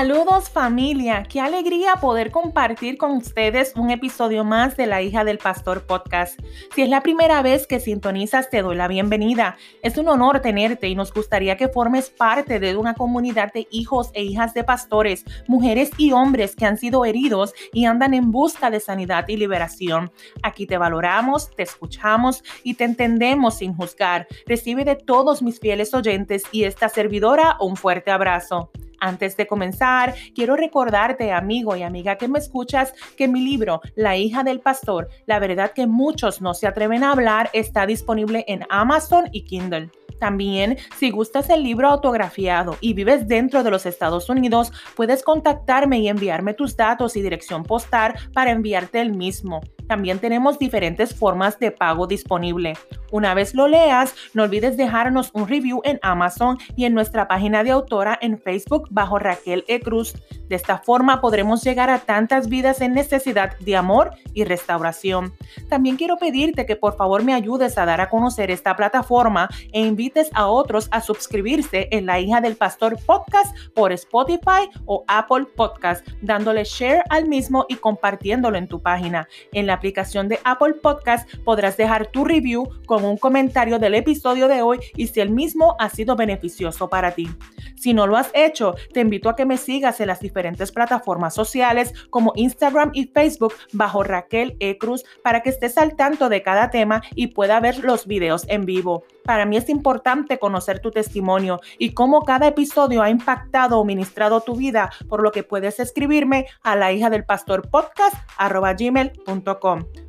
Saludos 0.00 0.48
familia, 0.48 1.24
qué 1.24 1.42
alegría 1.42 1.96
poder 1.96 2.30
compartir 2.30 2.96
con 2.96 3.10
ustedes 3.10 3.74
un 3.76 3.90
episodio 3.90 4.44
más 4.44 4.74
de 4.78 4.86
La 4.86 5.02
hija 5.02 5.24
del 5.24 5.36
pastor 5.36 5.82
podcast. 5.82 6.40
Si 6.74 6.80
es 6.80 6.88
la 6.88 7.02
primera 7.02 7.42
vez 7.42 7.66
que 7.66 7.80
sintonizas, 7.80 8.48
te 8.48 8.62
doy 8.62 8.76
la 8.76 8.88
bienvenida. 8.88 9.58
Es 9.82 9.98
un 9.98 10.08
honor 10.08 10.40
tenerte 10.40 10.88
y 10.88 10.94
nos 10.94 11.12
gustaría 11.12 11.58
que 11.58 11.68
formes 11.68 12.08
parte 12.08 12.58
de 12.58 12.76
una 12.76 12.94
comunidad 12.94 13.52
de 13.52 13.68
hijos 13.70 14.08
e 14.14 14.22
hijas 14.22 14.54
de 14.54 14.64
pastores, 14.64 15.26
mujeres 15.46 15.90
y 15.98 16.12
hombres 16.12 16.56
que 16.56 16.64
han 16.64 16.78
sido 16.78 17.04
heridos 17.04 17.52
y 17.74 17.84
andan 17.84 18.14
en 18.14 18.30
busca 18.30 18.70
de 18.70 18.80
sanidad 18.80 19.28
y 19.28 19.36
liberación. 19.36 20.10
Aquí 20.42 20.66
te 20.66 20.78
valoramos, 20.78 21.50
te 21.54 21.64
escuchamos 21.64 22.42
y 22.62 22.72
te 22.72 22.84
entendemos 22.84 23.58
sin 23.58 23.74
juzgar. 23.74 24.26
Recibe 24.46 24.86
de 24.86 24.96
todos 24.96 25.42
mis 25.42 25.60
fieles 25.60 25.92
oyentes 25.92 26.44
y 26.52 26.64
esta 26.64 26.88
servidora 26.88 27.58
un 27.60 27.76
fuerte 27.76 28.10
abrazo. 28.10 28.70
Antes 29.00 29.36
de 29.36 29.46
comenzar, 29.46 30.14
quiero 30.34 30.56
recordarte, 30.56 31.32
amigo 31.32 31.74
y 31.74 31.82
amiga 31.82 32.16
que 32.16 32.28
me 32.28 32.38
escuchas, 32.38 32.92
que 33.16 33.28
mi 33.28 33.40
libro, 33.40 33.80
La 33.96 34.16
hija 34.16 34.44
del 34.44 34.60
pastor, 34.60 35.08
la 35.26 35.38
verdad 35.38 35.72
que 35.72 35.86
muchos 35.86 36.40
no 36.40 36.54
se 36.54 36.66
atreven 36.66 37.02
a 37.02 37.12
hablar, 37.12 37.50
está 37.52 37.86
disponible 37.86 38.44
en 38.46 38.66
Amazon 38.68 39.28
y 39.32 39.44
Kindle. 39.44 39.90
También, 40.20 40.76
si 40.98 41.10
gustas 41.10 41.48
el 41.48 41.62
libro 41.62 41.88
autografiado 41.88 42.76
y 42.82 42.92
vives 42.92 43.26
dentro 43.26 43.62
de 43.62 43.70
los 43.70 43.86
Estados 43.86 44.28
Unidos, 44.28 44.70
puedes 44.94 45.22
contactarme 45.22 45.98
y 46.00 46.08
enviarme 46.08 46.52
tus 46.52 46.76
datos 46.76 47.16
y 47.16 47.22
dirección 47.22 47.64
postal 47.64 48.14
para 48.34 48.50
enviarte 48.50 49.00
el 49.00 49.12
mismo. 49.12 49.62
También 49.90 50.20
tenemos 50.20 50.56
diferentes 50.60 51.12
formas 51.12 51.58
de 51.58 51.72
pago 51.72 52.06
disponible. 52.06 52.74
Una 53.10 53.34
vez 53.34 53.54
lo 53.54 53.66
leas, 53.66 54.14
no 54.34 54.44
olvides 54.44 54.76
dejarnos 54.76 55.30
un 55.32 55.48
review 55.48 55.80
en 55.82 55.98
Amazon 56.00 56.58
y 56.76 56.84
en 56.84 56.94
nuestra 56.94 57.26
página 57.26 57.64
de 57.64 57.72
autora 57.72 58.16
en 58.22 58.38
Facebook 58.38 58.86
bajo 58.90 59.18
Raquel 59.18 59.64
E. 59.66 59.80
Cruz. 59.80 60.14
De 60.48 60.54
esta 60.54 60.78
forma 60.78 61.20
podremos 61.20 61.64
llegar 61.64 61.90
a 61.90 61.98
tantas 61.98 62.48
vidas 62.48 62.80
en 62.80 62.94
necesidad 62.94 63.58
de 63.58 63.74
amor 63.74 64.12
y 64.32 64.44
restauración. 64.44 65.34
También 65.68 65.96
quiero 65.96 66.18
pedirte 66.18 66.66
que 66.66 66.76
por 66.76 66.96
favor 66.96 67.24
me 67.24 67.34
ayudes 67.34 67.76
a 67.76 67.84
dar 67.84 68.00
a 68.00 68.08
conocer 68.08 68.52
esta 68.52 68.76
plataforma 68.76 69.48
e 69.72 69.80
invites 69.80 70.30
a 70.34 70.46
otros 70.46 70.86
a 70.92 71.00
suscribirse 71.00 71.88
en 71.90 72.06
La 72.06 72.20
hija 72.20 72.40
del 72.40 72.54
pastor 72.54 72.96
podcast 73.04 73.56
por 73.74 73.90
Spotify 73.90 74.70
o 74.86 75.04
Apple 75.08 75.46
Podcast, 75.56 76.06
dándole 76.22 76.62
share 76.62 77.02
al 77.10 77.26
mismo 77.26 77.66
y 77.68 77.74
compartiéndolo 77.74 78.56
en 78.56 78.68
tu 78.68 78.80
página. 78.80 79.26
En 79.52 79.66
la 79.66 79.79
aplicación 79.80 80.28
de 80.28 80.38
Apple 80.44 80.74
Podcast 80.74 81.28
podrás 81.42 81.76
dejar 81.78 82.06
tu 82.06 82.24
review 82.24 82.68
con 82.86 83.02
un 83.04 83.16
comentario 83.16 83.78
del 83.78 83.94
episodio 83.94 84.46
de 84.46 84.60
hoy 84.60 84.78
y 84.94 85.06
si 85.06 85.20
el 85.20 85.30
mismo 85.30 85.74
ha 85.78 85.88
sido 85.88 86.16
beneficioso 86.16 86.88
para 86.90 87.12
ti. 87.12 87.28
Si 87.76 87.94
no 87.94 88.06
lo 88.06 88.18
has 88.18 88.30
hecho, 88.34 88.74
te 88.92 89.00
invito 89.00 89.30
a 89.30 89.36
que 89.36 89.46
me 89.46 89.56
sigas 89.56 90.00
en 90.00 90.08
las 90.08 90.20
diferentes 90.20 90.70
plataformas 90.70 91.34
sociales 91.34 91.94
como 92.10 92.32
Instagram 92.36 92.90
y 92.92 93.06
Facebook 93.06 93.54
bajo 93.72 94.02
Raquel 94.02 94.54
E. 94.60 94.76
Cruz 94.76 95.04
para 95.22 95.42
que 95.42 95.48
estés 95.48 95.78
al 95.78 95.96
tanto 95.96 96.28
de 96.28 96.42
cada 96.42 96.70
tema 96.70 97.02
y 97.14 97.28
pueda 97.28 97.58
ver 97.58 97.82
los 97.82 98.06
videos 98.06 98.44
en 98.48 98.66
vivo. 98.66 99.04
Para 99.24 99.46
mí 99.46 99.56
es 99.56 99.70
importante 99.70 100.38
conocer 100.38 100.80
tu 100.80 100.90
testimonio 100.90 101.60
y 101.78 101.94
cómo 101.94 102.22
cada 102.22 102.48
episodio 102.48 103.02
ha 103.02 103.08
impactado 103.08 103.78
o 103.78 103.84
ministrado 103.84 104.42
tu 104.42 104.56
vida, 104.56 104.90
por 105.08 105.22
lo 105.22 105.32
que 105.32 105.42
puedes 105.42 105.80
escribirme 105.80 106.46
a 106.62 106.76
la 106.76 106.92
hija 106.92 107.08
del 107.08 107.24
pastor 107.24 107.70
podcast. 107.70 108.14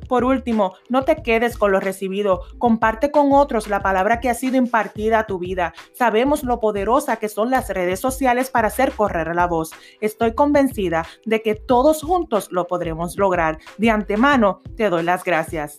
Por 0.08 0.24
último, 0.24 0.74
no 0.88 1.04
te 1.04 1.22
quedes 1.22 1.56
con 1.56 1.72
lo 1.72 1.80
recibido, 1.80 2.42
comparte 2.58 3.10
con 3.10 3.32
otros 3.32 3.68
la 3.68 3.82
palabra 3.82 4.20
que 4.20 4.28
ha 4.28 4.34
sido 4.34 4.56
impartida 4.56 5.20
a 5.20 5.26
tu 5.26 5.38
vida. 5.38 5.72
Sabemos 5.94 6.42
lo 6.42 6.60
poderosa 6.60 7.16
que 7.16 7.28
son 7.28 7.50
las 7.50 7.68
redes 7.70 8.00
sociales 8.00 8.50
para 8.50 8.68
hacer 8.68 8.92
correr 8.92 9.34
la 9.34 9.46
voz. 9.46 9.70
Estoy 10.00 10.34
convencida 10.34 11.06
de 11.24 11.42
que 11.42 11.54
todos 11.54 12.02
juntos 12.02 12.48
lo 12.50 12.66
podremos 12.66 13.16
lograr. 13.16 13.58
De 13.78 13.90
antemano, 13.90 14.60
te 14.76 14.90
doy 14.90 15.02
las 15.02 15.24
gracias. 15.24 15.78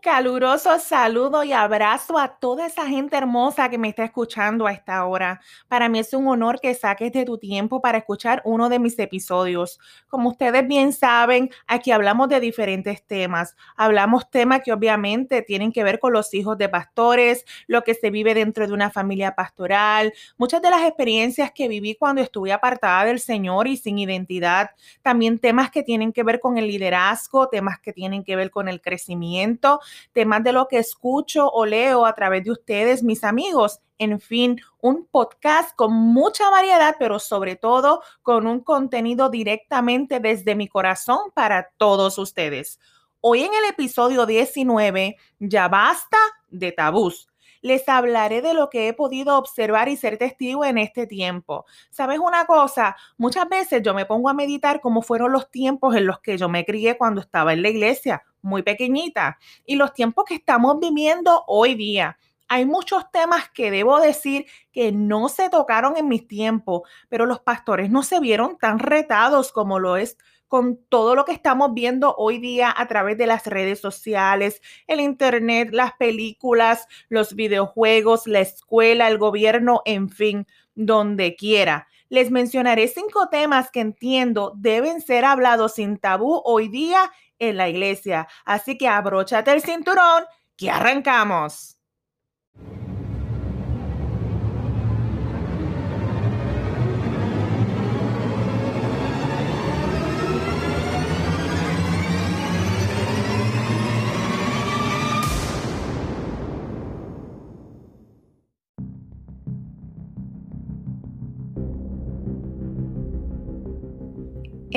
Caluroso 0.00 0.78
saludo 0.78 1.44
y 1.44 1.52
abrazo 1.52 2.18
a 2.18 2.38
toda 2.38 2.66
esa 2.66 2.86
gente 2.86 3.16
hermosa 3.16 3.68
que 3.68 3.78
me 3.78 3.88
está 3.88 4.04
escuchando 4.04 4.66
a 4.66 4.72
esta 4.72 5.04
hora. 5.04 5.40
Para 5.68 5.88
mí 5.88 5.98
es 5.98 6.12
un 6.14 6.28
honor 6.28 6.60
que 6.60 6.74
saques 6.74 7.12
de 7.12 7.24
tu 7.24 7.38
tiempo 7.38 7.80
para 7.80 7.98
escuchar 7.98 8.42
uno 8.44 8.68
de 8.68 8.78
mis 8.78 8.98
episodios. 8.98 9.78
Como 10.08 10.30
ustedes 10.30 10.66
bien 10.66 10.92
saben, 10.92 11.50
aquí 11.66 11.90
hablamos 11.90 12.28
de 12.28 12.40
diferentes 12.40 13.04
temas. 13.06 13.56
Hablamos 13.76 14.30
temas 14.30 14.62
que 14.64 14.72
obviamente 14.72 15.42
tienen 15.42 15.72
que 15.72 15.84
ver 15.84 15.98
con 15.98 16.12
los 16.12 16.32
hijos 16.34 16.56
de 16.58 16.68
pastores, 16.68 17.44
lo 17.66 17.82
que 17.82 17.94
se 17.94 18.10
vive 18.10 18.34
dentro 18.34 18.66
de 18.66 18.72
una 18.72 18.90
familia 18.90 19.34
pastoral, 19.34 20.12
muchas 20.36 20.62
de 20.62 20.70
las 20.70 20.82
experiencias 20.82 21.52
que 21.52 21.68
viví 21.68 21.94
cuando 21.94 22.22
estuve 22.22 22.52
apartada 22.52 23.04
del 23.04 23.20
Señor 23.20 23.66
y 23.66 23.76
sin 23.76 23.98
identidad. 23.98 24.70
También 25.02 25.38
temas 25.38 25.70
que 25.70 25.82
tienen 25.82 26.12
que 26.12 26.22
ver 26.22 26.40
con 26.40 26.58
el 26.58 26.66
liderazgo, 26.66 27.48
temas 27.48 27.78
que 27.80 27.92
tienen 27.92 28.24
que 28.24 28.36
ver 28.36 28.50
con 28.50 28.68
el 28.68 28.80
crecimiento 28.80 29.80
temas 30.12 30.42
de 30.44 30.52
lo 30.52 30.68
que 30.68 30.78
escucho 30.78 31.48
o 31.48 31.66
leo 31.66 32.06
a 32.06 32.14
través 32.14 32.44
de 32.44 32.52
ustedes, 32.52 33.02
mis 33.02 33.24
amigos. 33.24 33.80
En 33.98 34.20
fin, 34.20 34.60
un 34.80 35.06
podcast 35.06 35.74
con 35.74 35.92
mucha 35.92 36.48
variedad, 36.50 36.96
pero 36.98 37.18
sobre 37.18 37.56
todo 37.56 38.02
con 38.22 38.46
un 38.46 38.60
contenido 38.60 39.28
directamente 39.28 40.20
desde 40.20 40.54
mi 40.54 40.68
corazón 40.68 41.30
para 41.34 41.70
todos 41.76 42.18
ustedes. 42.18 42.78
Hoy 43.20 43.42
en 43.42 43.52
el 43.52 43.70
episodio 43.70 44.26
19, 44.26 45.16
ya 45.40 45.68
basta 45.68 46.18
de 46.48 46.70
tabús 46.70 47.28
les 47.68 47.88
hablaré 47.88 48.42
de 48.42 48.54
lo 48.54 48.70
que 48.70 48.88
he 48.88 48.94
podido 48.94 49.38
observar 49.38 49.88
y 49.88 49.96
ser 49.96 50.18
testigo 50.18 50.64
en 50.64 50.78
este 50.78 51.06
tiempo. 51.06 51.66
¿Sabes 51.90 52.18
una 52.18 52.46
cosa? 52.46 52.96
Muchas 53.18 53.48
veces 53.48 53.82
yo 53.82 53.94
me 53.94 54.06
pongo 54.06 54.28
a 54.30 54.34
meditar 54.34 54.80
cómo 54.80 55.02
fueron 55.02 55.32
los 55.32 55.50
tiempos 55.50 55.94
en 55.94 56.06
los 56.06 56.18
que 56.20 56.36
yo 56.36 56.48
me 56.48 56.64
crié 56.64 56.96
cuando 56.96 57.20
estaba 57.20 57.52
en 57.52 57.62
la 57.62 57.68
iglesia, 57.68 58.22
muy 58.42 58.62
pequeñita, 58.62 59.38
y 59.64 59.76
los 59.76 59.92
tiempos 59.92 60.24
que 60.24 60.34
estamos 60.34 60.80
viviendo 60.80 61.44
hoy 61.46 61.74
día. 61.74 62.18
Hay 62.48 62.64
muchos 62.64 63.10
temas 63.12 63.50
que 63.50 63.70
debo 63.70 64.00
decir 64.00 64.46
que 64.72 64.90
no 64.90 65.28
se 65.28 65.50
tocaron 65.50 65.98
en 65.98 66.08
mis 66.08 66.26
tiempos, 66.26 66.88
pero 67.10 67.26
los 67.26 67.40
pastores 67.40 67.90
no 67.90 68.02
se 68.02 68.18
vieron 68.20 68.56
tan 68.56 68.78
retados 68.78 69.52
como 69.52 69.78
lo 69.78 69.98
es 69.98 70.16
con 70.48 70.78
todo 70.88 71.14
lo 71.14 71.24
que 71.24 71.32
estamos 71.32 71.72
viendo 71.74 72.14
hoy 72.16 72.38
día 72.38 72.74
a 72.76 72.88
través 72.88 73.16
de 73.18 73.26
las 73.26 73.46
redes 73.46 73.80
sociales, 73.80 74.60
el 74.86 75.00
Internet, 75.00 75.68
las 75.72 75.92
películas, 75.92 76.86
los 77.08 77.34
videojuegos, 77.34 78.26
la 78.26 78.40
escuela, 78.40 79.08
el 79.08 79.18
gobierno, 79.18 79.82
en 79.84 80.08
fin, 80.08 80.46
donde 80.74 81.36
quiera. 81.36 81.86
Les 82.08 82.30
mencionaré 82.30 82.88
cinco 82.88 83.28
temas 83.28 83.70
que 83.70 83.80
entiendo 83.80 84.52
deben 84.56 85.02
ser 85.02 85.24
hablados 85.24 85.74
sin 85.74 85.98
tabú 85.98 86.40
hoy 86.44 86.68
día 86.68 87.10
en 87.38 87.56
la 87.56 87.68
iglesia. 87.68 88.28
Así 88.44 88.78
que 88.78 88.88
abróchate 88.88 89.52
el 89.52 89.62
cinturón, 89.62 90.24
que 90.56 90.70
arrancamos. 90.70 91.77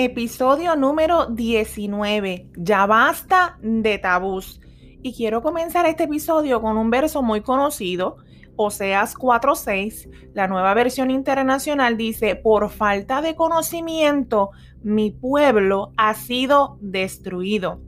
Episodio 0.06 0.75
número 0.75 1.27
19. 1.27 2.50
Ya 2.56 2.86
basta 2.86 3.57
de 3.62 3.98
tabús. 3.98 4.59
Y 5.03 5.13
quiero 5.13 5.42
comenzar 5.42 5.86
este 5.86 6.03
episodio 6.03 6.62
con 6.62 6.77
un 6.77 6.89
verso 6.89 7.21
muy 7.21 7.42
conocido 7.42 8.18
Oseas 8.56 9.15
4:6, 9.15 10.09
la 10.33 10.48
nueva 10.48 10.74
versión 10.74 11.12
internacional 11.12 11.98
dice, 11.98 12.36
por 12.36 12.69
falta 12.69 13.21
de 13.21 13.36
conocimiento, 13.36 14.51
mi 14.83 15.12
pueblo 15.12 15.92
ha 15.98 16.13
sido 16.13 16.77
destruido. 16.81 17.81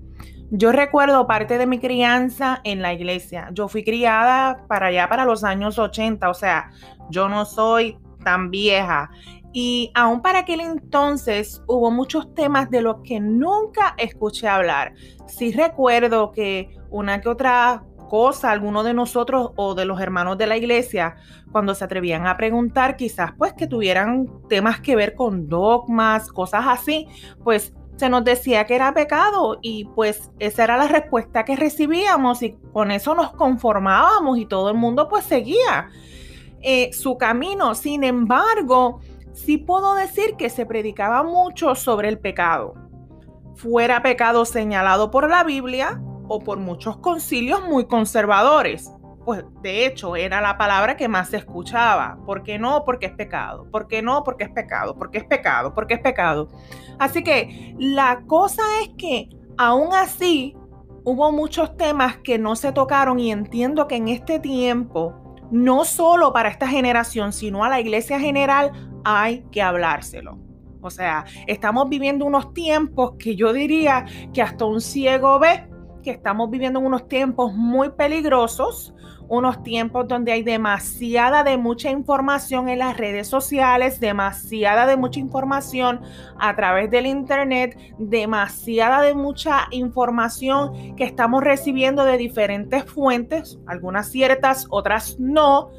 Yo 0.51 0.71
recuerdo 0.71 1.25
parte 1.25 1.57
de 1.57 1.66
mi 1.66 1.80
crianza 1.80 2.62
en 2.63 2.81
la 2.81 2.94
iglesia. 2.94 3.50
Yo 3.54 3.68
fui 3.68 3.83
criada 3.83 4.66
para 4.68 4.88
allá, 4.88 5.09
para 5.09 5.25
los 5.25 5.44
años 5.44 5.80
80, 5.80 6.30
o 6.30 6.33
sea, 6.33 6.71
yo 7.09 7.27
no 7.27 7.45
soy 7.45 7.98
tan 8.24 8.51
vieja. 8.51 9.09
Y 9.54 9.92
aún 9.94 10.22
para 10.22 10.40
aquel 10.40 10.62
entonces 10.62 11.62
hubo 11.68 11.92
muchos 11.92 12.34
temas 12.34 12.70
de 12.72 12.82
los 12.82 12.98
que 13.04 13.20
nunca 13.20 13.94
escuché 13.98 14.48
hablar. 14.48 14.96
Sí 15.28 15.52
recuerdo 15.52 16.32
que 16.32 16.76
una 16.90 17.22
que 17.22 17.30
otra 17.30 17.84
cosa, 18.10 18.52
alguno 18.52 18.84
de 18.84 18.94
nosotros 18.94 19.52
o 19.56 19.76
de 19.76 19.86
los 19.86 20.02
hermanos 20.02 20.38
de 20.38 20.48
la 20.48 20.58
iglesia, 20.58 21.16
cuando 21.52 21.76
se 21.76 21.86
atrevían 21.86 22.28
a 22.28 22.36
preguntar, 22.36 22.96
quizás 22.96 23.32
pues 23.38 23.54
que 23.54 23.68
tuvieran 23.68 24.28
temas 24.50 24.82
que 24.82 24.96
ver 24.96 25.16
con 25.16 25.48
dogmas, 25.48 26.32
cosas 26.32 26.66
así, 26.68 27.08
pues 27.44 27.74
se 27.96 28.10
nos 28.10 28.24
decía 28.24 28.66
que 28.66 28.76
era 28.76 28.94
pecado 28.94 29.60
y 29.62 29.86
pues 29.86 30.32
esa 30.40 30.64
era 30.64 30.78
la 30.78 30.88
respuesta 30.88 31.46
que 31.46 31.56
recibíamos 31.56 32.42
y 32.42 32.56
con 32.72 32.92
eso 32.92 33.16
nos 33.16 33.32
conformábamos 33.34 34.38
y 34.40 34.46
todo 34.46 34.70
el 34.70 34.78
mundo 34.78 35.08
pues 35.08 35.26
seguía 35.26 35.90
eh, 36.62 36.92
su 36.94 37.18
camino. 37.18 37.76
Sin 37.76 38.04
embargo, 38.04 39.02
sí 39.33 39.57
puedo 39.57 39.95
decir 39.95 40.35
que 40.38 40.50
se 40.50 40.65
predicaba 40.65 41.24
mucho 41.24 41.75
sobre 41.75 42.09
el 42.09 42.19
pecado. 42.19 42.75
Fuera 43.56 44.01
pecado 44.01 44.45
señalado 44.45 45.12
por 45.12 45.30
la 45.30 45.44
Biblia 45.44 46.01
o 46.27 46.39
por 46.39 46.57
muchos 46.57 46.97
concilios 46.97 47.68
muy 47.68 47.85
conservadores. 47.85 48.91
Pues 49.25 49.44
de 49.62 49.85
hecho 49.85 50.15
era 50.15 50.41
la 50.41 50.57
palabra 50.57 50.97
que 50.97 51.07
más 51.07 51.30
se 51.30 51.38
escuchaba. 51.38 52.18
¿Por 52.25 52.44
qué 52.44 52.59
no? 52.59 52.83
Porque 52.83 53.06
es 53.06 53.13
pecado. 53.13 53.69
¿Por 53.71 53.88
qué 53.88 54.01
no? 54.01 54.24
Porque 54.24 54.45
es 54.45 54.50
pecado. 54.50 54.95
Porque 54.95 55.19
es 55.19 55.25
pecado. 55.25 55.74
Porque 55.74 55.94
es 55.94 56.00
pecado. 56.01 56.50
Así 57.00 57.24
que 57.24 57.75
la 57.77 58.24
cosa 58.27 58.63
es 58.81 58.89
que 58.97 59.30
aún 59.57 59.94
así 59.94 60.57
hubo 61.06 61.31
muchos 61.31 61.75
temas 61.77 62.18
que 62.18 62.38
no 62.38 62.56
se 62.56 62.71
tocaron 62.71 63.19
y 63.19 63.31
entiendo 63.31 63.88
que 63.88 63.95
en 63.95 64.07
este 64.07 64.39
tiempo, 64.39 65.32
no 65.51 65.86
solo 65.86 66.34
para 66.34 66.50
esta 66.50 66.68
generación, 66.68 67.34
sino 67.34 67.63
a 67.63 67.69
la 67.69 67.80
iglesia 67.80 68.19
general, 68.19 68.72
hay 69.04 69.44
que 69.51 69.62
hablárselo. 69.62 70.40
O 70.81 70.90
sea, 70.90 71.25
estamos 71.48 71.88
viviendo 71.88 72.25
unos 72.25 72.54
tiempos 72.54 73.13
que 73.18 73.36
yo 73.36 73.54
diría 73.54 74.06
que 74.34 74.42
hasta 74.42 74.66
un 74.66 74.81
ciego 74.81 75.40
ve 75.40 75.68
que 76.04 76.12
estamos 76.12 76.50
viviendo 76.50 76.80
en 76.80 76.86
unos 76.86 77.07
tiempos 77.07 77.54
muy 77.54 77.90
peligrosos, 77.90 78.93
unos 79.28 79.64
tiempos 79.64 80.08
donde 80.08 80.31
hay 80.31 80.44
demasiada 80.44 81.44
de 81.44 81.58
mucha 81.58 81.90
información 81.90 82.70
en 82.70 82.80
las 82.80 82.98
redes 82.98 83.28
sociales, 83.28 84.00
demasiada 84.00 84.86
de 84.86 84.98
mucha 84.98 85.20
información 85.20 86.02
a 86.40 86.56
través 86.56 86.90
del 86.92 87.06
internet, 87.06 87.78
demasiada 87.98 89.02
de 89.02 89.14
mucha 89.14 89.68
información 89.72 90.96
que 90.96 91.04
estamos 91.04 91.44
recibiendo 91.44 92.04
de 92.06 92.18
diferentes 92.18 92.84
fuentes, 92.86 93.60
algunas 93.68 94.10
ciertas, 94.10 94.68
otras 94.70 95.20
no. 95.20 95.72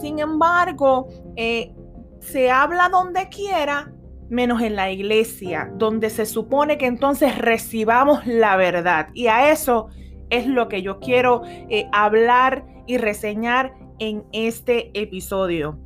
Sin 0.00 0.18
embargo, 0.18 1.08
eh, 1.36 1.72
se 2.20 2.50
habla 2.50 2.88
donde 2.88 3.28
quiera, 3.28 3.92
menos 4.28 4.60
en 4.62 4.74
la 4.74 4.90
iglesia, 4.90 5.70
donde 5.74 6.10
se 6.10 6.26
supone 6.26 6.78
que 6.78 6.86
entonces 6.86 7.38
recibamos 7.38 8.26
la 8.26 8.56
verdad. 8.56 9.08
Y 9.14 9.28
a 9.28 9.52
eso 9.52 9.88
es 10.30 10.46
lo 10.46 10.68
que 10.68 10.82
yo 10.82 10.98
quiero 10.98 11.42
eh, 11.44 11.88
hablar 11.92 12.64
y 12.86 12.98
reseñar 12.98 13.74
en 13.98 14.24
este 14.32 14.90
episodio. 15.00 15.78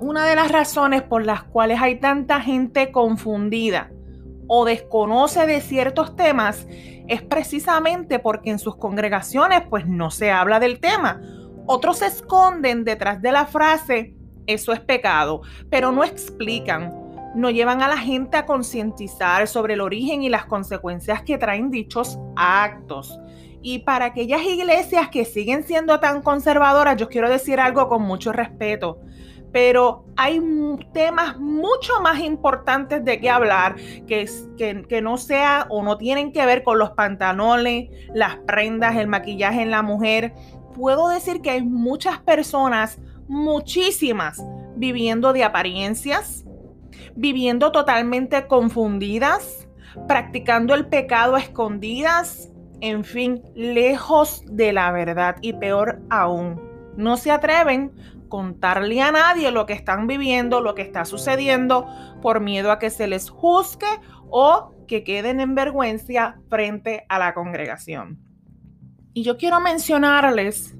Una 0.00 0.26
de 0.26 0.36
las 0.36 0.50
razones 0.50 1.02
por 1.02 1.26
las 1.26 1.42
cuales 1.44 1.80
hay 1.80 2.00
tanta 2.00 2.40
gente 2.40 2.90
confundida 2.92 3.90
o 4.46 4.64
desconoce 4.64 5.46
de 5.46 5.60
ciertos 5.60 6.16
temas 6.16 6.66
es 7.06 7.22
precisamente 7.22 8.18
porque 8.18 8.50
en 8.50 8.58
sus 8.58 8.76
congregaciones 8.76 9.62
pues 9.68 9.86
no 9.86 10.10
se 10.10 10.30
habla 10.30 10.60
del 10.60 10.80
tema. 10.80 11.20
Otros 11.66 11.98
se 11.98 12.06
esconden 12.06 12.84
detrás 12.84 13.20
de 13.20 13.32
la 13.32 13.46
frase 13.46 14.18
eso 14.48 14.72
es 14.72 14.80
pecado, 14.80 15.42
pero 15.68 15.92
no 15.92 16.02
explican, 16.02 16.90
no 17.34 17.50
llevan 17.50 17.82
a 17.82 17.88
la 17.88 17.98
gente 17.98 18.38
a 18.38 18.46
concientizar 18.46 19.46
sobre 19.46 19.74
el 19.74 19.82
origen 19.82 20.22
y 20.22 20.30
las 20.30 20.46
consecuencias 20.46 21.22
que 21.22 21.36
traen 21.36 21.70
dichos 21.70 22.18
actos. 22.34 23.20
Y 23.62 23.80
para 23.80 24.06
aquellas 24.06 24.42
iglesias 24.42 25.08
que 25.08 25.24
siguen 25.24 25.64
siendo 25.64 25.98
tan 26.00 26.22
conservadoras, 26.22 26.96
yo 26.96 27.08
quiero 27.08 27.28
decir 27.28 27.58
algo 27.58 27.88
con 27.88 28.02
mucho 28.02 28.32
respeto, 28.32 29.00
pero 29.52 30.04
hay 30.16 30.40
temas 30.92 31.38
mucho 31.38 32.00
más 32.02 32.20
importantes 32.20 33.04
de 33.04 33.20
qué 33.20 33.30
hablar 33.30 33.76
que, 34.06 34.28
que, 34.56 35.02
no 35.02 35.16
sea 35.16 35.66
o 35.70 35.82
no 35.82 35.96
tienen 35.96 36.32
que 36.32 36.44
ver 36.46 36.62
con 36.62 36.78
los 36.78 36.90
pantalones, 36.90 37.88
las 38.14 38.36
prendas, 38.46 38.96
el 38.96 39.06
maquillaje 39.06 39.62
en 39.62 39.70
la 39.70 39.82
mujer. 39.82 40.34
Puedo 40.74 41.08
decir 41.08 41.40
que 41.40 41.50
hay 41.50 41.62
muchas 41.62 42.18
personas 42.20 42.98
muchísimas 43.26 44.42
viviendo 44.76 45.32
de 45.32 45.44
apariencias, 45.44 46.44
viviendo 47.16 47.72
totalmente 47.72 48.46
confundidas, 48.46 49.66
practicando 50.06 50.74
el 50.74 50.86
pecado 50.86 51.36
escondidas, 51.36 52.50
en 52.80 53.04
fin, 53.04 53.42
lejos 53.54 54.42
de 54.46 54.72
la 54.72 54.92
verdad 54.92 55.36
y 55.40 55.52
peor 55.52 56.00
aún, 56.10 56.60
no 56.96 57.16
se 57.16 57.30
atreven 57.30 57.92
a 57.96 58.28
contarle 58.28 59.00
a 59.00 59.12
nadie 59.12 59.50
lo 59.50 59.66
que 59.66 59.72
están 59.72 60.06
viviendo, 60.06 60.60
lo 60.60 60.74
que 60.74 60.82
está 60.82 61.04
sucediendo, 61.04 61.86
por 62.20 62.40
miedo 62.40 62.70
a 62.70 62.78
que 62.78 62.90
se 62.90 63.06
les 63.06 63.30
juzgue 63.30 63.86
o 64.30 64.74
que 64.86 65.04
queden 65.04 65.40
en 65.40 65.54
vergüenza 65.54 66.36
frente 66.48 67.04
a 67.08 67.18
la 67.18 67.34
congregación. 67.34 68.18
Y 69.14 69.22
yo 69.22 69.36
quiero 69.36 69.60
mencionarles 69.60 70.76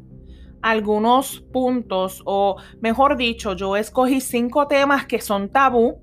algunos 0.62 1.40
puntos, 1.52 2.22
o 2.24 2.56
mejor 2.80 3.16
dicho, 3.16 3.54
yo 3.54 3.76
escogí 3.76 4.20
cinco 4.20 4.66
temas 4.66 5.06
que 5.06 5.20
son 5.20 5.48
tabú 5.48 6.00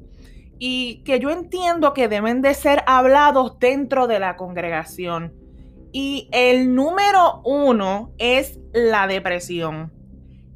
y 0.59 1.03
que 1.03 1.19
yo 1.19 1.30
entiendo 1.30 1.94
que 1.94 2.07
deben 2.07 2.42
de 2.42 2.53
ser 2.53 2.83
hablados 2.88 3.59
dentro 3.59 4.07
de 4.07 4.19
la 4.19 4.38
congregación. 4.38 5.44
Y 5.97 6.27
el 6.33 6.75
número 6.75 7.39
uno 7.45 8.12
es 8.18 8.59
la 8.74 9.07
depresión. 9.07 9.94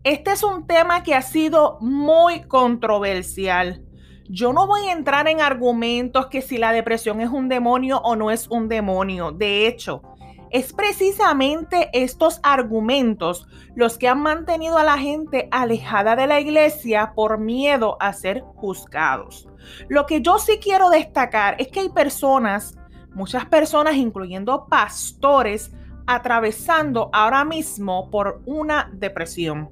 Este 0.04 0.34
es 0.34 0.44
un 0.44 0.68
tema 0.68 1.02
que 1.02 1.16
ha 1.16 1.22
sido 1.22 1.78
muy 1.80 2.42
controversial. 2.42 3.82
Yo 4.28 4.52
no 4.52 4.68
voy 4.68 4.90
a 4.90 4.92
entrar 4.92 5.30
en 5.30 5.40
argumentos 5.40 6.28
que 6.28 6.42
si 6.42 6.58
la 6.58 6.74
depresión 6.74 7.22
es 7.22 7.30
un 7.30 7.48
demonio 7.48 8.00
o 8.00 8.18
no 8.18 8.32
es 8.32 8.50
un 8.50 8.68
demonio. 8.68 9.32
De 9.32 9.66
hecho, 9.66 10.02
es 10.52 10.74
precisamente 10.74 11.90
estos 11.94 12.42
argumentos 12.44 13.48
los 13.76 13.98
que 13.98 14.10
han 14.10 14.22
mantenido 14.22 14.78
a 14.78 14.84
la 14.84 14.98
gente 14.98 15.48
alejada 15.52 16.18
de 16.18 16.28
la 16.28 16.42
iglesia 16.42 17.14
por 17.16 17.40
miedo 17.40 17.96
a 18.02 18.12
ser 18.12 18.42
juzgados. 18.42 19.48
Lo 19.88 20.06
que 20.06 20.22
yo 20.22 20.38
sí 20.38 20.60
quiero 20.62 20.90
destacar 20.90 21.56
es 21.60 21.70
que 21.70 21.80
hay 21.80 21.90
personas, 21.90 22.76
muchas 23.14 23.46
personas, 23.46 23.96
incluyendo 23.96 24.68
pastores, 24.68 25.72
atravesando 26.08 27.10
ahora 27.14 27.46
mismo 27.46 28.10
por 28.10 28.42
una 28.46 28.90
depresión. 28.94 29.70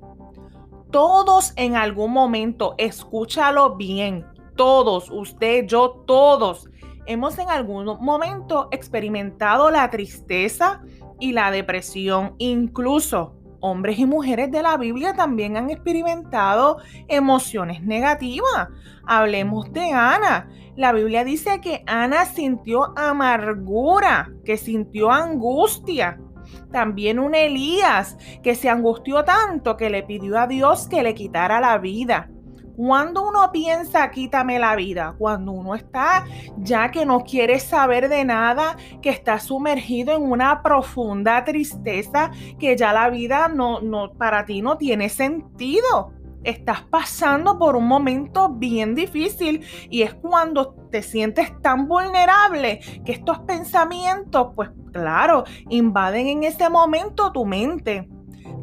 Todos 0.91 1.53
en 1.56 1.75
algún 1.75 2.12
momento, 2.12 2.75
escúchalo 2.77 3.75
bien, 3.75 4.25
todos, 4.56 5.10
usted, 5.12 5.65
yo, 5.65 6.03
todos 6.06 6.70
hemos 7.08 7.39
en 7.39 7.50
algún 7.50 7.86
momento 8.01 8.67
experimentado 8.72 9.72
la 9.72 9.89
tristeza 9.89 10.82
y 11.20 11.32
la 11.32 11.50
depresión. 11.51 12.36
Incluso 12.38 13.34
hombres 13.59 13.99
y 13.99 14.05
mujeres 14.05 14.51
de 14.51 14.61
la 14.61 14.77
Biblia 14.77 15.13
también 15.13 15.57
han 15.57 15.69
experimentado 15.69 16.77
emociones 17.07 17.83
negativas. 17.83 18.69
Hablemos 19.05 19.71
de 19.71 19.91
Ana. 19.91 20.49
La 20.75 20.91
Biblia 20.91 21.23
dice 21.23 21.59
que 21.61 21.83
Ana 21.87 22.25
sintió 22.25 22.97
amargura, 22.97 24.31
que 24.45 24.57
sintió 24.57 25.11
angustia. 25.11 26.19
También 26.71 27.19
un 27.19 27.35
Elías 27.35 28.17
que 28.43 28.55
se 28.55 28.69
angustió 28.69 29.23
tanto 29.23 29.75
que 29.75 29.89
le 29.89 30.03
pidió 30.03 30.37
a 30.37 30.47
Dios 30.47 30.87
que 30.87 31.03
le 31.03 31.13
quitara 31.13 31.59
la 31.59 31.77
vida. 31.77 32.29
Cuando 32.77 33.27
uno 33.27 33.51
piensa 33.51 34.12
quítame 34.12 34.60
la 34.60 34.75
vida, 34.75 35.15
cuando 35.17 35.51
uno 35.51 35.74
está 35.74 36.27
ya 36.60 36.91
que 36.91 37.07
no 37.07 37.22
quiere 37.22 37.60
saber 37.60 38.07
de 38.07 38.24
nada, 38.24 38.77
que 39.01 39.10
está 39.10 39.39
sumergido 39.39 40.15
en 40.15 40.22
una 40.22 40.62
profunda 40.62 41.43
tristeza, 41.43 42.29
que 42.60 42.77
ya 42.77 42.93
la 42.93 43.10
vida 43.10 43.48
no, 43.48 43.81
no 43.81 44.13
para 44.13 44.46
ti 44.46 44.62
no 44.62 44.77
tiene 44.77 45.10
sentido. 45.10 46.13
Estás 46.43 46.84
pasando 46.84 47.57
por 47.57 47.75
un 47.75 47.88
momento 47.88 48.50
bien 48.50 48.93
difícil 48.93 49.65
y 49.89 50.03
es 50.03 50.13
cuando 50.13 50.75
te 50.91 51.01
sientes 51.01 51.60
tan 51.63 51.88
vulnerable 51.88 52.79
que 53.03 53.12
estos 53.12 53.39
pensamientos, 53.39 54.50
pues 54.55 54.69
claro, 54.93 55.46
invaden 55.67 56.27
en 56.27 56.43
ese 56.43 56.69
momento 56.69 57.31
tu 57.31 57.43
mente 57.43 58.07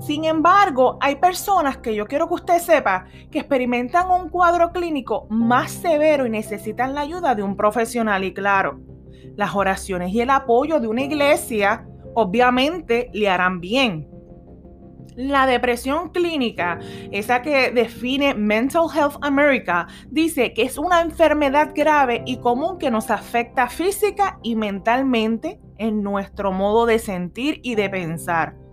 Sin 0.00 0.24
embargo, 0.24 0.98
hay 1.00 1.16
personas 1.16 1.78
que 1.78 1.94
yo 1.94 2.06
quiero 2.06 2.28
que 2.28 2.34
usted 2.34 2.58
sepa 2.58 3.06
que 3.30 3.38
experimentan 3.38 4.10
un 4.10 4.28
cuadro 4.28 4.70
clínico 4.72 5.26
más 5.30 5.70
severo 5.70 6.26
y 6.26 6.30
necesitan 6.30 6.94
la 6.94 7.02
ayuda 7.02 7.34
de 7.34 7.42
un 7.42 7.56
profesional. 7.56 8.24
Y 8.24 8.34
claro, 8.34 8.80
las 9.36 9.54
oraciones 9.54 10.12
y 10.12 10.20
el 10.20 10.30
apoyo 10.30 10.80
de 10.80 10.88
una 10.88 11.02
iglesia 11.02 11.86
obviamente 12.14 13.10
le 13.12 13.28
harán 13.28 13.60
bien. 13.60 14.08
La 15.16 15.46
depresión 15.46 16.10
clínica, 16.10 16.80
esa 17.12 17.40
que 17.40 17.70
define 17.70 18.34
Mental 18.34 18.86
Health 18.92 19.16
America, 19.20 19.86
dice 20.10 20.52
que 20.52 20.62
es 20.62 20.76
una 20.76 21.02
enfermedad 21.02 21.70
grave 21.72 22.22
y 22.26 22.38
común 22.38 22.78
que 22.78 22.90
nos 22.90 23.10
afecta 23.10 23.68
física 23.68 24.40
y 24.42 24.56
mentalmente 24.56 25.60
en 25.78 26.02
nuestro 26.02 26.50
modo 26.50 26.84
de 26.86 26.98
sentir 26.98 27.60
y 27.62 27.76
de 27.76 27.88
pensar. 27.90 28.63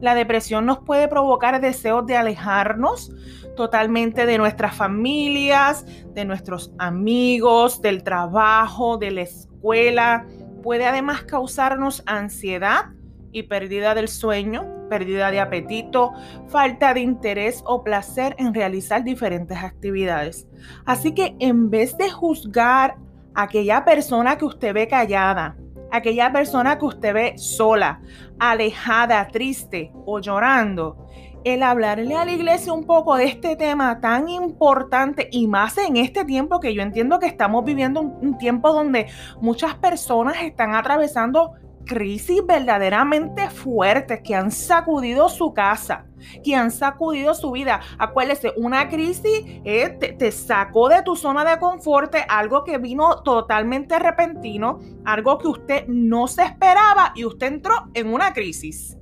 La 0.00 0.14
depresión 0.14 0.66
nos 0.66 0.78
puede 0.80 1.08
provocar 1.08 1.60
deseos 1.60 2.06
de 2.06 2.16
alejarnos 2.16 3.12
totalmente 3.56 4.26
de 4.26 4.38
nuestras 4.38 4.76
familias, 4.76 5.86
de 6.12 6.24
nuestros 6.24 6.72
amigos, 6.78 7.80
del 7.80 8.02
trabajo, 8.02 8.98
de 8.98 9.10
la 9.10 9.22
escuela. 9.22 10.26
Puede 10.62 10.84
además 10.84 11.22
causarnos 11.22 12.02
ansiedad 12.06 12.90
y 13.32 13.44
pérdida 13.44 13.94
del 13.94 14.08
sueño, 14.08 14.66
pérdida 14.88 15.30
de 15.30 15.40
apetito, 15.40 16.12
falta 16.48 16.94
de 16.94 17.00
interés 17.00 17.62
o 17.66 17.82
placer 17.82 18.34
en 18.38 18.54
realizar 18.54 19.02
diferentes 19.02 19.58
actividades. 19.58 20.46
Así 20.84 21.12
que 21.12 21.36
en 21.38 21.70
vez 21.70 21.96
de 21.96 22.10
juzgar 22.10 22.96
a 23.34 23.42
aquella 23.42 23.84
persona 23.84 24.36
que 24.36 24.44
usted 24.44 24.74
ve 24.74 24.88
callada, 24.88 25.56
aquella 25.90 26.32
persona 26.32 26.78
que 26.78 26.84
usted 26.84 27.14
ve 27.14 27.38
sola, 27.38 28.00
alejada, 28.38 29.26
triste 29.28 29.92
o 30.04 30.20
llorando, 30.20 31.06
el 31.44 31.62
hablarle 31.62 32.16
a 32.16 32.24
la 32.24 32.32
iglesia 32.32 32.72
un 32.72 32.84
poco 32.84 33.14
de 33.14 33.26
este 33.26 33.54
tema 33.54 34.00
tan 34.00 34.28
importante 34.28 35.28
y 35.30 35.46
más 35.46 35.78
en 35.78 35.96
este 35.96 36.24
tiempo 36.24 36.58
que 36.58 36.74
yo 36.74 36.82
entiendo 36.82 37.20
que 37.20 37.26
estamos 37.26 37.64
viviendo 37.64 38.00
un, 38.00 38.16
un 38.20 38.38
tiempo 38.38 38.72
donde 38.72 39.06
muchas 39.40 39.76
personas 39.76 40.42
están 40.42 40.74
atravesando 40.74 41.52
crisis 41.86 42.44
verdaderamente 42.44 43.48
fuertes 43.48 44.20
que 44.22 44.34
han 44.34 44.50
sacudido 44.50 45.28
su 45.28 45.54
casa, 45.54 46.04
que 46.44 46.54
han 46.54 46.70
sacudido 46.70 47.34
su 47.34 47.52
vida. 47.52 47.80
Acuérdese, 47.98 48.52
una 48.56 48.88
crisis 48.88 49.44
eh, 49.64 49.88
te, 50.18 50.32
sacó 50.32 50.88
de 50.88 51.02
tu 51.02 51.16
zona 51.16 51.44
de 51.44 51.58
confort, 51.58 52.14
algo 52.28 52.64
que 52.64 52.76
vino 52.78 53.22
totalmente 53.22 53.98
repentino, 53.98 54.80
algo 55.04 55.38
que 55.38 55.48
usted 55.48 55.84
no 55.86 56.28
se 56.28 56.42
esperaba 56.42 57.12
y 57.14 57.24
usted 57.24 57.46
entró 57.46 57.74
en 57.94 58.12
una 58.12 58.34
crisis 58.34 58.98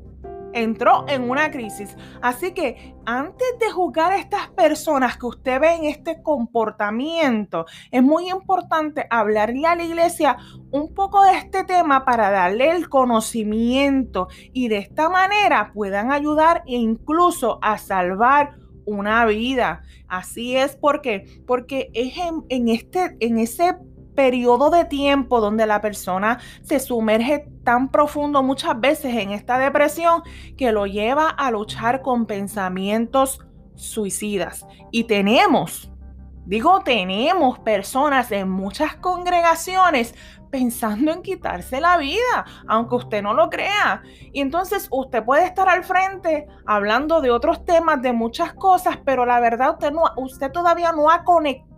entró 0.55 1.05
en 1.09 1.29
una 1.29 1.51
crisis. 1.51 1.97
Así 2.23 2.53
que 2.53 2.95
antes 3.05 3.47
de 3.61 3.71
juzgar 3.71 4.13
a 4.13 4.19
estas 4.19 4.49
personas 4.51 5.19
que 5.19 5.27
usted 5.27 5.61
ve 5.61 5.75
en 5.75 5.85
este 5.85 6.23
comportamiento, 6.23 7.67
es 7.91 8.03
muy 8.03 8.31
importante 8.31 9.07
hablarle 9.11 9.67
a 9.67 9.75
la 9.75 9.85
iglesia 9.85 10.37
un 10.71 10.95
poco 10.95 11.23
de 11.25 11.33
este 11.37 11.65
tema 11.65 12.05
para 12.05 12.31
darle 12.31 12.71
el 12.71 12.89
conocimiento 12.89 14.29
y 14.53 14.69
de 14.69 14.79
esta 14.79 15.09
manera 15.09 15.73
puedan 15.75 16.13
ayudar 16.13 16.63
incluso 16.67 17.59
a 17.63 17.79
salvar 17.79 18.57
una 18.87 19.25
vida. 19.27 19.83
Así 20.09 20.57
es 20.57 20.77
porque 20.77 21.43
porque 21.47 21.91
es 21.95 22.17
en, 22.19 22.45
en 22.49 22.69
este 22.69 23.17
en 23.21 23.39
ese 23.39 23.77
periodo 24.15 24.71
de 24.71 24.85
tiempo 24.85 25.41
donde 25.41 25.67
la 25.67 25.81
persona 25.81 26.39
se 26.63 26.81
sumerge 26.81 27.47
tan 27.65 27.91
profundo 27.91 28.43
muchas 28.43 28.79
veces 28.81 29.15
en 29.17 29.31
esta 29.31 29.59
depresión 29.59 30.23
que 30.57 30.73
lo 30.73 30.87
lleva 30.87 31.29
a 31.29 31.51
luchar 31.51 32.03
con 32.03 32.27
pensamientos 32.27 33.41
suicidas. 33.75 34.67
Y 34.91 35.05
tenemos, 35.05 35.91
digo 36.47 36.81
tenemos 36.85 37.59
personas 37.59 38.31
en 38.33 38.51
muchas 38.51 38.97
congregaciones 38.97 40.15
pensando 40.51 41.11
en 41.11 41.21
quitarse 41.21 41.81
la 41.81 41.97
vida, 41.97 42.45
aunque 42.69 42.95
usted 42.95 43.23
no 43.25 43.35
lo 43.35 43.51
crea. 43.51 44.03
Y 44.33 44.41
entonces 44.41 44.87
usted 44.93 45.25
puede 45.25 45.47
estar 45.47 45.69
al 45.69 45.83
frente 45.83 46.47
hablando 46.65 47.21
de 47.21 47.33
otros 47.33 47.65
temas, 47.65 48.01
de 48.03 48.13
muchas 48.13 48.53
cosas, 48.55 48.99
pero 49.05 49.27
la 49.27 49.41
verdad 49.41 49.73
usted, 49.73 49.91
no, 49.91 50.05
usted 50.17 50.53
todavía 50.53 50.93
no 50.93 51.11
ha 51.11 51.25
conectado 51.25 51.74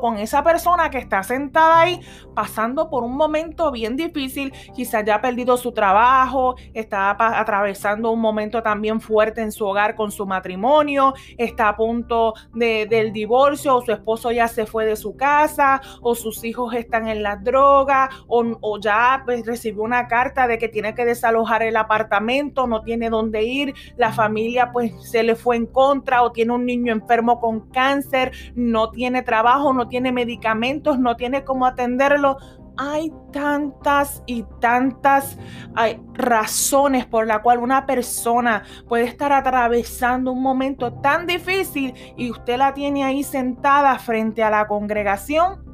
con 0.00 0.18
esa 0.18 0.42
persona 0.44 0.88
que 0.88 0.98
está 0.98 1.22
sentada 1.22 1.80
ahí 1.80 2.00
pasando 2.34 2.88
por 2.88 3.02
un 3.02 3.16
momento 3.16 3.72
bien 3.72 3.96
difícil, 3.96 4.52
quizás 4.74 5.04
ya 5.04 5.16
ha 5.16 5.20
perdido 5.20 5.56
su 5.56 5.72
trabajo, 5.72 6.54
está 6.72 7.16
atravesando 7.18 8.12
un 8.12 8.20
momento 8.20 8.62
también 8.62 9.00
fuerte 9.00 9.40
en 9.42 9.50
su 9.50 9.66
hogar 9.66 9.96
con 9.96 10.12
su 10.12 10.24
matrimonio, 10.26 11.14
está 11.36 11.70
a 11.70 11.76
punto 11.76 12.34
de, 12.54 12.86
del 12.86 13.12
divorcio, 13.12 13.76
o 13.76 13.82
su 13.82 13.90
esposo 13.90 14.30
ya 14.30 14.46
se 14.46 14.66
fue 14.66 14.86
de 14.86 14.94
su 14.94 15.16
casa, 15.16 15.80
o 16.00 16.14
sus 16.14 16.44
hijos 16.44 16.74
están 16.74 17.08
en 17.08 17.24
la 17.24 17.36
droga, 17.36 18.08
o, 18.28 18.44
o 18.60 18.78
ya 18.78 19.22
pues, 19.24 19.44
recibió 19.44 19.82
una 19.82 20.06
carta 20.06 20.46
de 20.46 20.58
que 20.58 20.68
tiene 20.68 20.94
que 20.94 21.04
desalojar 21.04 21.64
el 21.64 21.76
apartamento, 21.76 22.68
no 22.68 22.82
tiene 22.82 23.10
dónde 23.10 23.42
ir, 23.42 23.74
la 23.96 24.12
familia 24.12 24.70
pues 24.72 24.92
se 25.10 25.24
le 25.24 25.34
fue 25.34 25.56
en 25.56 25.66
contra, 25.66 26.22
o 26.22 26.30
tiene 26.30 26.52
un 26.52 26.64
niño 26.64 26.92
enfermo 26.92 27.40
con 27.40 27.68
cáncer, 27.70 28.30
no 28.54 28.90
tiene 28.90 29.22
trabajo 29.22 29.47
no 29.74 29.88
tiene 29.88 30.12
medicamentos, 30.12 30.98
no 30.98 31.16
tiene 31.16 31.44
cómo 31.44 31.66
atenderlo. 31.66 32.36
Hay 32.76 33.12
tantas 33.32 34.22
y 34.26 34.44
tantas 34.60 35.36
hay 35.74 36.00
razones 36.14 37.06
por 37.06 37.26
la 37.26 37.42
cual 37.42 37.58
una 37.58 37.86
persona 37.86 38.62
puede 38.88 39.04
estar 39.04 39.32
atravesando 39.32 40.30
un 40.30 40.42
momento 40.42 40.92
tan 40.92 41.26
difícil 41.26 41.92
y 42.16 42.30
usted 42.30 42.56
la 42.56 42.74
tiene 42.74 43.02
ahí 43.02 43.24
sentada 43.24 43.98
frente 43.98 44.42
a 44.42 44.50
la 44.50 44.68
congregación. 44.68 45.64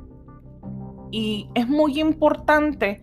Y 1.11 1.49
es 1.55 1.69
muy 1.69 2.01
importante 2.01 3.03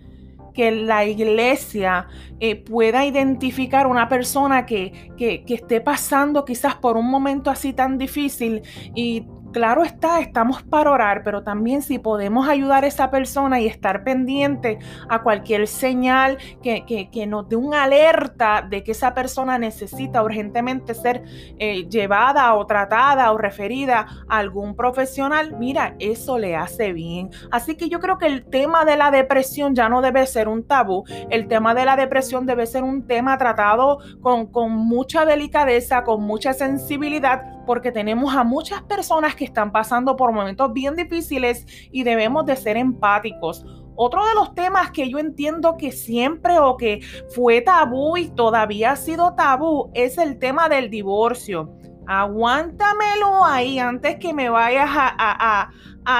que 0.53 0.71
la 0.71 1.05
iglesia 1.05 2.07
eh, 2.39 2.55
pueda 2.55 3.05
identificar 3.05 3.87
una 3.87 4.09
persona 4.09 4.65
que, 4.65 5.13
que, 5.15 5.43
que, 5.45 5.53
esté 5.53 5.79
pasando 5.79 6.43
quizás 6.43 6.75
por 6.75 6.97
un 6.97 7.09
momento 7.09 7.49
así 7.49 7.71
tan 7.71 7.97
difícil 7.97 8.61
y 8.93 9.25
Claro 9.51 9.83
está, 9.83 10.21
estamos 10.21 10.63
para 10.63 10.91
orar, 10.91 11.23
pero 11.23 11.43
también 11.43 11.81
si 11.81 11.99
podemos 11.99 12.47
ayudar 12.47 12.85
a 12.85 12.87
esa 12.87 13.11
persona 13.11 13.59
y 13.59 13.67
estar 13.67 14.03
pendiente 14.03 14.79
a 15.09 15.23
cualquier 15.23 15.67
señal 15.67 16.37
que, 16.63 16.81
nos 17.27 17.49
dé 17.49 17.57
una 17.57 17.83
alerta 17.83 18.65
de 18.67 18.83
que 18.83 18.91
esa 18.93 19.13
persona 19.13 19.57
necesita 19.57 20.23
urgentemente 20.23 20.93
ser 20.93 21.23
eh, 21.59 21.87
llevada 21.89 22.53
o 22.55 22.65
tratada 22.65 23.31
o 23.31 23.37
referida 23.37 24.07
a 24.29 24.37
algún 24.37 24.75
profesional, 24.75 25.55
mira, 25.57 25.95
eso 25.99 26.37
le 26.37 26.55
hace 26.55 26.93
bien. 26.93 27.29
Así 27.51 27.75
que 27.75 27.89
yo 27.89 27.99
creo 27.99 28.17
que 28.17 28.27
el 28.27 28.45
tema 28.45 28.85
de 28.85 28.95
la 28.95 29.11
depresión 29.11 29.75
ya 29.75 29.89
no 29.89 30.01
debe 30.01 30.25
ser 30.27 30.47
un 30.47 30.63
tabú, 30.63 31.03
el 31.29 31.47
tema 31.47 31.73
de 31.73 31.85
la 31.85 31.97
depresión 31.97 32.45
debe 32.45 32.65
ser 32.65 32.83
un 32.83 33.05
tema 33.05 33.37
tratado 33.37 33.99
con 34.21 34.71
mucha 34.71 35.25
delicadeza, 35.25 36.03
con 36.03 36.23
mucha 36.23 36.53
sensibilidad, 36.53 37.60
porque 37.71 37.93
tenemos 37.93 38.35
a 38.35 38.43
muchas 38.43 38.81
personas 38.81 39.33
que 39.33 39.45
están 39.45 39.71
pasando 39.71 40.17
por 40.17 40.33
momentos 40.33 40.73
bien 40.73 40.93
difíciles 40.93 41.65
y 41.89 42.03
debemos 42.03 42.45
de 42.45 42.57
ser 42.57 42.75
empáticos. 42.75 43.65
Otro 43.95 44.25
de 44.25 44.35
los 44.35 44.53
temas 44.53 44.91
que 44.91 45.09
yo 45.09 45.19
entiendo 45.19 45.77
que 45.77 45.93
siempre 45.93 46.59
o 46.59 46.75
que 46.75 46.99
fue 47.33 47.61
tabú 47.61 48.17
y 48.17 48.27
todavía 48.27 48.91
ha 48.91 48.95
sido 48.97 49.35
tabú 49.35 49.89
es 49.93 50.17
el 50.17 50.37
tema 50.37 50.67
del 50.67 50.89
divorcio. 50.89 51.71
Aguántamelo 52.07 53.45
ahí 53.45 53.79
antes 53.79 54.17
que 54.17 54.33
me 54.33 54.49
vayas 54.49 54.89
a, 54.91 55.15
a 55.17 55.71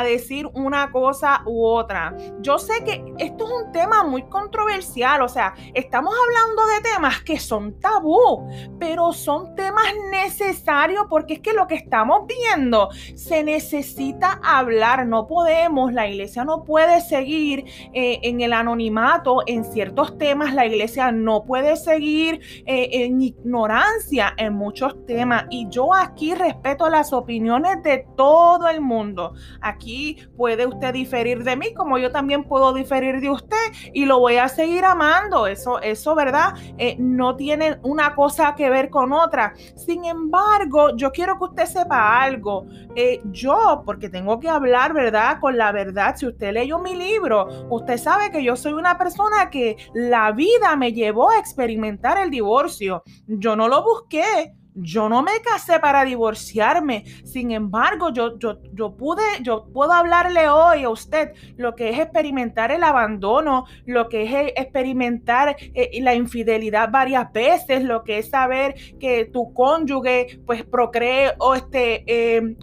decir 0.04 0.48
una 0.54 0.92
cosa 0.92 1.44
u 1.46 1.66
otra. 1.66 2.16
Yo 2.40 2.58
sé 2.58 2.84
que 2.84 3.04
esto 3.18 3.46
es 3.46 3.66
un 3.66 3.72
tema 3.72 4.04
muy 4.04 4.24
controversial, 4.24 5.22
o 5.22 5.30
sea, 5.30 5.54
estamos 5.74 6.14
hablando 6.14 6.66
de 6.68 6.82
temas 6.82 7.22
que 7.22 7.40
son 7.40 7.80
tabú, 7.80 8.48
pero 8.80 9.14
son 9.14 9.56
temas 9.56 9.86
necesarios 10.12 11.06
porque 11.10 11.36
es 11.36 11.40
que 11.40 11.54
lo 11.54 11.68
que 11.68 11.76
estamos 11.76 12.26
viendo 12.28 12.90
se 13.16 13.44
necesita 13.44 14.40
hablar, 14.44 15.08
no 15.08 15.28
podemos, 15.28 15.94
la 15.94 16.08
iglesia 16.08 16.44
no 16.44 16.64
puede 16.64 17.02
seguir 17.02 17.66
eh, 17.94 18.20
en 18.24 18.42
el 18.42 18.54
anonimato 18.54 19.40
en 19.46 19.64
ciertos 19.64 20.18
temas, 20.18 20.54
la 20.54 20.66
iglesia 20.66 21.12
no 21.12 21.44
puede 21.44 21.76
seguir 21.76 22.42
eh, 22.66 22.90
en 22.92 23.22
ignorancia 23.22 24.34
en 24.38 24.54
muchos 24.54 25.06
temas. 25.06 25.46
Y 25.50 25.68
yo 25.70 25.94
aquí 25.94 26.36
respeto 26.36 26.90
las 26.90 27.14
opiniones 27.14 27.82
de 27.84 28.06
todo 28.16 28.68
el 28.68 28.82
mundo 28.82 29.34
aquí 29.72 30.18
puede 30.38 30.66
usted 30.66 30.94
diferir 30.94 31.44
de 31.44 31.56
mí 31.56 31.74
como 31.74 31.98
yo 31.98 32.12
también 32.12 32.44
puedo 32.44 32.74
diferir 32.74 33.20
de 33.20 33.30
usted 33.30 33.58
y 33.94 34.06
lo 34.06 34.20
voy 34.20 34.38
a 34.38 34.48
seguir 34.48 34.86
amando. 34.86 35.48
Eso, 35.48 35.82
eso, 35.82 36.16
¿verdad? 36.16 36.54
Eh, 36.78 36.96
no 37.00 37.36
tiene 37.36 37.80
una 37.84 38.16
cosa 38.16 38.56
que 38.56 38.70
ver 38.70 38.90
con 38.90 39.14
otra. 39.14 39.54
Sin 39.76 40.06
embargo, 40.06 40.96
yo 40.96 41.12
quiero 41.12 41.38
que 41.38 41.46
usted 41.46 41.66
sepa 41.66 42.22
algo. 42.22 42.66
Eh, 42.96 43.22
yo, 43.26 43.84
porque 43.86 44.10
tengo 44.10 44.40
que 44.40 44.50
hablar, 44.50 44.94
¿verdad? 44.94 45.40
Con 45.40 45.58
la 45.58 45.72
verdad. 45.72 46.16
Si 46.16 46.28
usted 46.28 46.54
leyó 46.54 46.80
mi 46.80 46.96
libro, 46.96 47.48
usted 47.70 47.98
sabe 47.98 48.32
que 48.32 48.44
yo 48.44 48.56
soy 48.56 48.74
una 48.74 48.98
persona 48.98 49.50
que 49.50 49.78
la 49.94 50.32
vida 50.32 50.76
me 50.76 50.94
llevó 50.94 51.30
a 51.30 51.40
experimentar 51.40 52.18
el 52.18 52.30
divorcio. 52.30 53.04
Yo 53.28 53.56
no 53.56 53.68
lo 53.68 53.84
busqué. 53.84 54.54
Yo 54.74 55.10
no 55.10 55.22
me 55.22 55.42
casé 55.42 55.80
para 55.80 56.06
divorciarme. 56.06 57.04
Sin 57.26 57.52
embargo, 57.52 58.14
yo, 58.14 58.40
yo, 58.40 58.60
yo 58.74 58.96
pude, 58.96 59.24
yo 59.42 59.66
puedo 59.66 59.92
hablarle 59.92 60.48
hoy 60.48 60.84
a 60.84 60.90
usted 60.90 61.34
lo 61.58 61.76
que 61.76 61.90
es 61.90 62.00
experimentar 62.00 62.72
el 62.72 62.84
abandono, 62.84 63.66
lo 63.86 64.08
que 64.08 64.24
es 64.24 64.54
experimentar 64.56 65.58
eh, 65.60 66.00
la 66.02 66.16
infidelidad 66.16 66.90
varias 66.90 67.32
veces, 67.34 67.84
lo 67.84 68.04
que 68.04 68.20
es 68.20 68.30
saber 68.30 68.76
que 68.98 69.26
tu 69.26 69.54
cónyuge 69.54 70.40
pues 70.46 70.64
procree 70.64 71.34
o 71.40 71.54
este, 71.54 72.06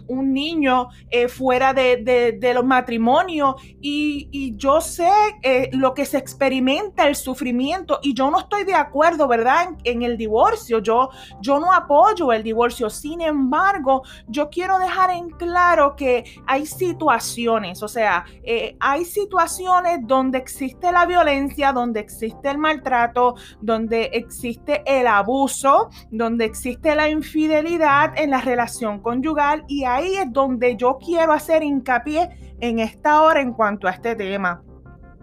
un 0.07 0.33
niño 0.33 0.89
eh, 1.11 1.27
fuera 1.27 1.73
de, 1.73 2.39
los 2.55 2.65
matrimonios. 2.65 3.55
Y, 3.79 4.55
yo 4.57 4.81
sé 4.81 5.09
eh, 5.43 5.69
lo 5.73 5.93
que 5.93 6.05
se 6.05 6.17
experimenta, 6.17 7.07
el 7.07 7.15
sufrimiento. 7.15 7.99
Y 8.01 8.13
yo 8.13 8.31
no 8.31 8.39
estoy 8.39 8.63
de 8.63 8.73
acuerdo, 8.73 9.27
¿verdad? 9.27 9.69
En, 9.83 10.01
el 10.01 10.17
divorcio. 10.17 10.79
Yo, 10.79 11.09
yo 11.41 11.59
no 11.59 11.71
apoyo 11.71 11.98
el 12.31 12.43
divorcio. 12.43 12.89
Sin 12.89 13.21
embargo, 13.21 14.03
yo 14.27 14.49
quiero 14.49 14.77
dejar 14.79 15.09
en 15.11 15.29
claro 15.29 15.95
que 15.95 16.23
hay 16.45 16.65
situaciones, 16.65 17.83
o 17.83 17.87
sea, 17.87 18.25
eh, 18.43 18.75
hay 18.79 19.05
situaciones 19.05 19.99
donde 20.03 20.37
existe 20.37 20.91
la 20.91 21.05
violencia, 21.05 21.71
donde 21.73 21.99
existe 21.99 22.49
el 22.49 22.57
maltrato, 22.57 23.35
donde 23.61 24.09
existe 24.13 24.83
el 24.85 25.07
abuso, 25.07 25.89
donde 26.11 26.45
existe 26.45 26.95
la 26.95 27.09
infidelidad 27.09 28.13
en 28.17 28.31
la 28.31 28.41
relación 28.41 28.99
conyugal 28.99 29.63
y 29.67 29.83
ahí 29.83 30.15
es 30.15 30.31
donde 30.31 30.75
yo 30.75 30.97
quiero 31.03 31.33
hacer 31.33 31.63
hincapié 31.63 32.55
en 32.59 32.79
esta 32.79 33.21
hora 33.21 33.41
en 33.41 33.53
cuanto 33.53 33.87
a 33.87 33.91
este 33.91 34.15
tema 34.15 34.61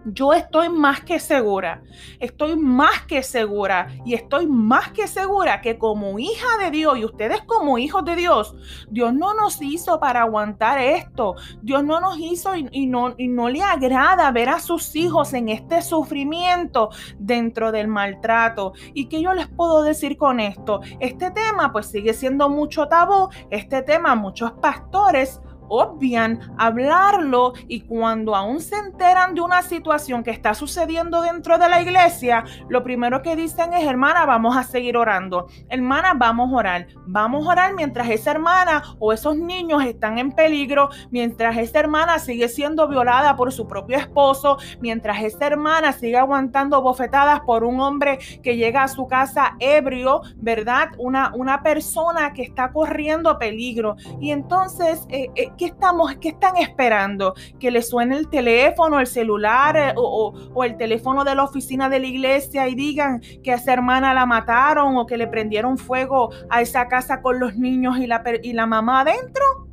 yo 0.05 0.33
estoy 0.33 0.69
más 0.69 1.01
que 1.01 1.19
segura, 1.19 1.83
estoy 2.19 2.55
más 2.55 3.01
que 3.01 3.23
segura 3.23 3.87
y 4.05 4.13
estoy 4.13 4.47
más 4.47 4.91
que 4.91 5.07
segura 5.07 5.61
que 5.61 5.77
como 5.77 6.17
hija 6.19 6.57
de 6.59 6.71
Dios 6.71 6.97
y 6.97 7.05
ustedes 7.05 7.41
como 7.41 7.77
hijos 7.77 8.05
de 8.05 8.15
Dios, 8.15 8.55
Dios 8.89 9.13
no 9.13 9.33
nos 9.33 9.61
hizo 9.61 9.99
para 9.99 10.21
aguantar 10.21 10.79
esto. 10.79 11.35
Dios 11.61 11.83
no 11.83 11.99
nos 11.99 12.17
hizo 12.19 12.55
y, 12.55 12.87
no, 12.87 13.15
y 13.17 13.27
no 13.27 13.49
le 13.49 13.61
agrada 13.61 14.31
ver 14.31 14.49
a 14.49 14.59
sus 14.59 14.95
hijos 14.95 15.33
en 15.33 15.49
este 15.49 15.81
sufrimiento 15.81 16.89
dentro 17.17 17.71
del 17.71 17.87
maltrato. 17.87 18.73
¿Y 18.93 19.05
qué 19.07 19.21
yo 19.21 19.33
les 19.33 19.47
puedo 19.47 19.83
decir 19.83 20.17
con 20.17 20.39
esto? 20.39 20.81
Este 20.99 21.31
tema 21.31 21.71
pues 21.71 21.87
sigue 21.87 22.13
siendo 22.13 22.49
mucho 22.49 22.87
tabú. 22.87 23.29
Este 23.49 23.81
tema 23.81 24.15
muchos 24.15 24.51
pastores 24.53 25.41
obvian 25.69 26.39
hablarlo 26.57 27.53
y 27.67 27.81
cuando 27.81 28.35
aún 28.35 28.59
se 28.59 28.75
enteran 28.75 29.35
de 29.35 29.41
una 29.41 29.61
situación 29.61 30.23
que 30.23 30.31
está 30.31 30.53
sucediendo 30.53 31.21
dentro 31.21 31.57
de 31.57 31.69
la 31.69 31.81
iglesia, 31.81 32.43
lo 32.69 32.83
primero 32.83 33.21
que 33.21 33.35
dicen 33.35 33.73
es, 33.73 33.85
hermana, 33.85 34.25
vamos 34.25 34.55
a 34.55 34.63
seguir 34.63 34.97
orando. 34.97 35.47
Hermana, 35.69 36.13
vamos 36.15 36.51
a 36.51 36.55
orar. 36.55 36.87
Vamos 37.05 37.47
a 37.47 37.51
orar 37.51 37.73
mientras 37.73 38.09
esa 38.09 38.31
hermana 38.31 38.83
o 38.99 39.13
esos 39.13 39.37
niños 39.37 39.83
están 39.83 40.17
en 40.17 40.31
peligro, 40.31 40.89
mientras 41.11 41.57
esa 41.57 41.79
hermana 41.79 42.19
sigue 42.19 42.49
siendo 42.49 42.87
violada 42.87 43.35
por 43.35 43.51
su 43.51 43.67
propio 43.67 43.97
esposo, 43.97 44.57
mientras 44.81 45.21
esa 45.23 45.47
hermana 45.47 45.93
sigue 45.93 46.17
aguantando 46.17 46.81
bofetadas 46.81 47.41
por 47.41 47.63
un 47.63 47.79
hombre 47.79 48.19
que 48.43 48.57
llega 48.57 48.83
a 48.83 48.87
su 48.87 49.07
casa 49.07 49.55
ebrio, 49.59 50.21
¿verdad? 50.37 50.89
Una, 50.97 51.31
una 51.35 51.63
persona 51.63 52.33
que 52.33 52.43
está 52.43 52.71
corriendo 52.71 53.37
peligro. 53.37 53.95
Y 54.19 54.31
entonces, 54.31 55.05
eh, 55.09 55.29
eh, 55.35 55.51
¿qué 55.57 55.65
estamos, 55.65 56.15
qué 56.15 56.29
están 56.29 56.57
esperando? 56.57 57.33
¿Que 57.59 57.71
le 57.71 57.81
suene 57.81 58.17
el 58.17 58.29
teléfono, 58.29 58.99
el 58.99 59.07
celular 59.07 59.77
eh, 59.77 59.93
o, 59.95 60.63
el 60.63 60.77
teléfono 60.77 61.23
de 61.23 61.35
la 61.35 61.43
oficina 61.43 61.89
de 61.89 61.99
la 61.99 62.07
iglesia 62.07 62.67
y 62.67 62.75
digan 62.75 63.21
que 63.43 63.51
a 63.51 63.55
esa 63.55 63.73
hermana 63.73 64.13
la 64.13 64.25
mataron 64.25 64.97
o 64.97 65.05
que 65.05 65.17
le 65.17 65.27
prendieron 65.27 65.77
fuego 65.77 66.31
a 66.49 66.61
esa 66.61 66.87
casa 66.87 67.21
con 67.21 67.39
los 67.39 67.55
niños 67.55 67.97
y 67.97 68.07
la, 68.07 68.23
y 68.41 68.53
la 68.53 68.65
mamá 68.65 69.01
adentro? 69.01 69.66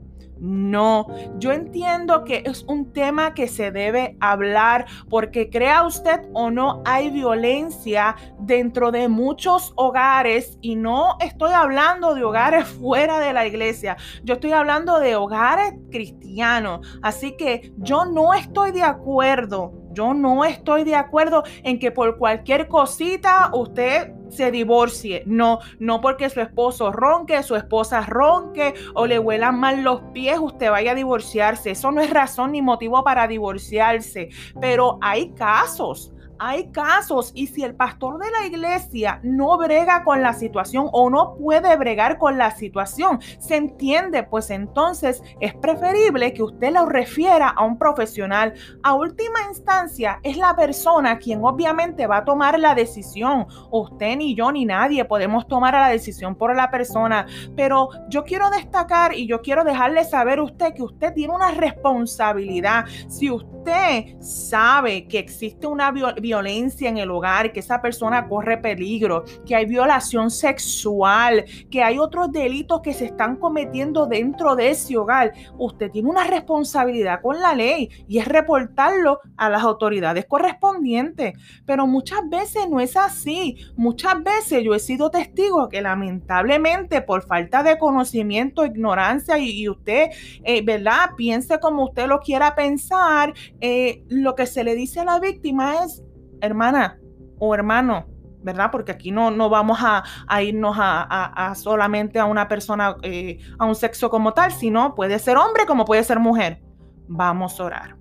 No, 0.46 1.06
yo 1.38 1.52
entiendo 1.52 2.22
que 2.24 2.42
es 2.44 2.64
un 2.64 2.92
tema 2.92 3.32
que 3.32 3.48
se 3.48 3.70
debe 3.70 4.18
hablar 4.20 4.84
porque 5.08 5.48
crea 5.48 5.86
usted 5.86 6.20
o 6.34 6.50
no 6.50 6.82
hay 6.84 7.08
violencia 7.08 8.14
dentro 8.40 8.90
de 8.90 9.08
muchos 9.08 9.72
hogares 9.76 10.58
y 10.60 10.76
no 10.76 11.16
estoy 11.20 11.54
hablando 11.54 12.14
de 12.14 12.24
hogares 12.24 12.66
fuera 12.80 13.20
de 13.20 13.32
la 13.32 13.46
iglesia, 13.46 13.96
yo 14.22 14.34
estoy 14.34 14.52
hablando 14.52 15.00
de 15.00 15.16
hogares 15.16 15.72
cristianos. 15.90 16.86
Así 17.00 17.38
que 17.38 17.72
yo 17.78 18.04
no 18.04 18.34
estoy 18.34 18.72
de 18.72 18.82
acuerdo 18.82 19.72
yo 19.94 20.14
no 20.14 20.44
estoy 20.44 20.84
de 20.84 20.96
acuerdo 20.96 21.44
en 21.62 21.78
que 21.78 21.90
por 21.90 22.18
cualquier 22.18 22.68
cosita 22.68 23.50
usted 23.52 24.12
se 24.28 24.50
divorcie. 24.50 25.22
No, 25.26 25.60
no 25.78 26.00
porque 26.00 26.28
su 26.28 26.40
esposo 26.40 26.92
ronque, 26.92 27.42
su 27.42 27.56
esposa 27.56 28.02
ronque 28.02 28.74
o 28.94 29.06
le 29.06 29.18
huelan 29.18 29.58
mal 29.58 29.82
los 29.82 30.02
pies, 30.12 30.38
usted 30.38 30.70
vaya 30.70 30.92
a 30.92 30.94
divorciarse. 30.94 31.70
Eso 31.70 31.90
no 31.90 32.00
es 32.00 32.10
razón 32.10 32.52
ni 32.52 32.62
motivo 32.62 33.02
para 33.04 33.28
divorciarse. 33.28 34.30
Pero 34.60 34.98
hay 35.00 35.30
casos 35.30 36.13
hay 36.38 36.70
casos 36.70 37.32
y 37.34 37.46
si 37.46 37.62
el 37.62 37.74
pastor 37.74 38.18
de 38.18 38.30
la 38.30 38.46
iglesia 38.46 39.20
no 39.22 39.56
brega 39.58 40.02
con 40.04 40.22
la 40.22 40.32
situación 40.32 40.88
o 40.92 41.10
no 41.10 41.36
puede 41.36 41.76
bregar 41.76 42.18
con 42.18 42.38
la 42.38 42.50
situación, 42.50 43.20
se 43.38 43.56
entiende, 43.56 44.22
pues 44.22 44.50
entonces 44.50 45.22
es 45.40 45.54
preferible 45.54 46.32
que 46.32 46.42
usted 46.42 46.72
lo 46.72 46.86
refiera 46.86 47.48
a 47.48 47.64
un 47.64 47.78
profesional. 47.78 48.54
A 48.82 48.94
última 48.94 49.40
instancia, 49.48 50.20
es 50.22 50.36
la 50.36 50.54
persona 50.56 51.18
quien 51.18 51.44
obviamente 51.44 52.06
va 52.06 52.18
a 52.18 52.24
tomar 52.24 52.58
la 52.58 52.74
decisión. 52.74 53.46
Usted 53.70 54.16
ni 54.16 54.34
yo 54.34 54.50
ni 54.52 54.64
nadie 54.64 55.04
podemos 55.04 55.46
tomar 55.46 55.74
la 55.74 55.88
decisión 55.88 56.34
por 56.34 56.54
la 56.54 56.70
persona, 56.70 57.26
pero 57.56 57.88
yo 58.08 58.24
quiero 58.24 58.50
destacar 58.50 59.14
y 59.14 59.26
yo 59.26 59.40
quiero 59.40 59.64
dejarle 59.64 60.04
saber 60.04 60.38
a 60.38 60.42
usted 60.42 60.74
que 60.74 60.82
usted 60.82 61.14
tiene 61.14 61.34
una 61.34 61.52
responsabilidad. 61.52 62.84
Si 63.08 63.30
usted 63.30 64.20
sabe 64.20 65.06
que 65.08 65.18
existe 65.18 65.66
una 65.66 65.90
violencia, 65.90 66.23
violencia 66.24 66.88
en 66.88 66.96
el 66.96 67.10
hogar, 67.10 67.52
que 67.52 67.60
esa 67.60 67.82
persona 67.82 68.26
corre 68.28 68.56
peligro, 68.56 69.24
que 69.44 69.54
hay 69.54 69.66
violación 69.66 70.30
sexual, 70.30 71.44
que 71.70 71.82
hay 71.82 71.98
otros 71.98 72.32
delitos 72.32 72.80
que 72.80 72.94
se 72.94 73.04
están 73.04 73.36
cometiendo 73.36 74.06
dentro 74.06 74.56
de 74.56 74.70
ese 74.70 74.96
hogar, 74.96 75.32
usted 75.58 75.90
tiene 75.90 76.08
una 76.08 76.24
responsabilidad 76.24 77.20
con 77.20 77.40
la 77.40 77.54
ley 77.54 77.90
y 78.08 78.18
es 78.18 78.26
reportarlo 78.26 79.20
a 79.36 79.50
las 79.50 79.62
autoridades 79.62 80.24
correspondientes. 80.24 81.34
Pero 81.66 81.86
muchas 81.86 82.26
veces 82.30 82.68
no 82.70 82.80
es 82.80 82.96
así. 82.96 83.58
Muchas 83.76 84.22
veces 84.22 84.64
yo 84.64 84.74
he 84.74 84.80
sido 84.80 85.10
testigo 85.10 85.68
que 85.68 85.82
lamentablemente 85.82 87.02
por 87.02 87.26
falta 87.26 87.62
de 87.62 87.76
conocimiento, 87.76 88.64
ignorancia 88.64 89.36
y, 89.38 89.68
usted, 89.68 90.10
eh, 90.42 90.62
¿verdad? 90.62 91.10
Piense 91.16 91.60
como 91.60 91.84
usted 91.84 92.06
lo 92.06 92.20
quiera 92.20 92.54
pensar, 92.54 93.34
eh, 93.60 94.02
lo 94.08 94.34
que 94.34 94.46
se 94.46 94.64
le 94.64 94.74
dice 94.74 95.00
a 95.00 95.04
la 95.04 95.20
víctima 95.20 95.84
es 95.84 96.02
hermana 96.44 96.98
o 97.38 97.54
hermano, 97.54 98.06
¿verdad? 98.42 98.70
Porque 98.70 98.92
aquí 98.92 99.10
no, 99.10 99.30
no 99.30 99.48
vamos 99.48 99.78
a, 99.80 100.04
irnos 100.42 100.76
a, 100.78 101.52
solamente 101.56 102.18
a 102.18 102.26
una 102.26 102.46
persona, 102.46 102.96
eh, 103.02 103.38
a 103.58 103.64
un 103.64 103.74
sexo 103.74 104.10
como 104.10 104.32
tal, 104.32 104.52
sino 104.52 104.94
puede 104.94 105.18
ser 105.18 105.36
hombre 105.36 105.66
como 105.66 105.84
puede 105.84 106.04
ser 106.04 106.20
mujer. 106.20 106.62
Vamos 107.08 107.58
a 107.58 107.64
orar. 107.64 107.96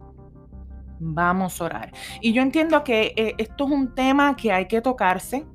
Vamos 1.00 1.60
a 1.60 1.66
orar. 1.66 1.92
Y 2.22 2.34
yo 2.34 2.42
entiendo 2.42 2.84
que 2.84 3.14
eh, 3.16 3.36
esto 3.38 3.66
es 3.66 3.72
un 3.72 3.96
tema 3.96 4.36
que 4.36 4.52
hay 4.52 4.68
que 4.68 4.82
tocarse. 4.82 5.46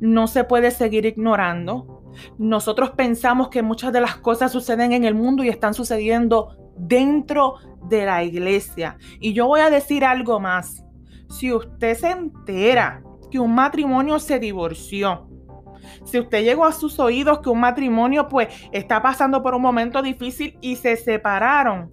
No 0.00 0.26
se 0.26 0.44
puede 0.44 0.70
seguir 0.70 1.04
ignorando. 1.04 2.02
Nosotros 2.38 2.90
pensamos 2.90 3.48
que 3.48 3.62
muchas 3.62 3.92
de 3.92 4.00
las 4.00 4.16
cosas 4.16 4.52
suceden 4.52 4.92
en 4.92 5.04
el 5.04 5.14
mundo 5.14 5.44
y 5.44 5.48
están 5.48 5.74
sucediendo 5.74 6.56
dentro 6.78 7.56
de 7.88 8.06
la 8.06 8.24
iglesia. 8.24 8.96
Y 9.20 9.32
yo 9.32 9.46
voy 9.46 9.60
a 9.60 9.70
decir 9.70 10.04
algo 10.04 10.40
más 10.40 10.85
si 11.28 11.52
usted 11.52 11.96
se 11.96 12.10
entera 12.10 13.02
que 13.30 13.38
un 13.38 13.54
matrimonio 13.54 14.18
se 14.18 14.38
divorció, 14.38 15.28
si 16.04 16.18
usted 16.18 16.42
llegó 16.42 16.64
a 16.64 16.72
sus 16.72 16.98
oídos 16.98 17.40
que 17.40 17.50
un 17.50 17.60
matrimonio 17.60 18.28
pues 18.28 18.48
está 18.72 19.02
pasando 19.02 19.42
por 19.42 19.54
un 19.54 19.62
momento 19.62 20.02
difícil 20.02 20.58
y 20.60 20.76
se 20.76 20.96
separaron, 20.96 21.90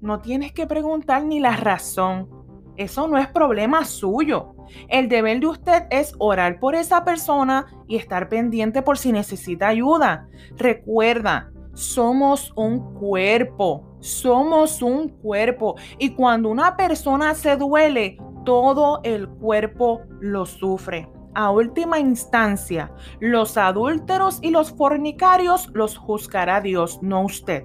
no 0.00 0.20
tienes 0.20 0.52
que 0.52 0.66
preguntar 0.66 1.24
ni 1.24 1.40
la 1.40 1.56
razón. 1.56 2.28
Eso 2.76 3.06
no 3.06 3.18
es 3.18 3.28
problema 3.28 3.84
suyo. 3.84 4.54
El 4.88 5.08
deber 5.08 5.40
de 5.40 5.46
usted 5.46 5.84
es 5.90 6.14
orar 6.18 6.58
por 6.58 6.74
esa 6.74 7.04
persona 7.04 7.66
y 7.86 7.96
estar 7.96 8.28
pendiente 8.28 8.82
por 8.82 8.98
si 8.98 9.12
necesita 9.12 9.68
ayuda. 9.68 10.28
Recuerda, 10.56 11.52
somos 11.72 12.52
un 12.56 12.94
cuerpo 12.94 13.94
Somos 14.04 14.82
un 14.82 15.08
cuerpo 15.08 15.76
y 15.98 16.10
cuando 16.10 16.50
una 16.50 16.76
persona 16.76 17.34
se 17.34 17.56
duele, 17.56 18.18
todo 18.44 19.00
el 19.02 19.28
cuerpo 19.28 20.02
lo 20.20 20.46
sufre. 20.46 21.08
A 21.34 21.50
última 21.50 21.98
instancia, 21.98 22.92
los 23.18 23.56
adúlteros 23.56 24.38
y 24.40 24.50
los 24.50 24.70
fornicarios 24.70 25.68
los 25.74 25.96
juzgará 25.96 26.60
Dios, 26.60 27.00
no 27.02 27.22
usted. 27.22 27.64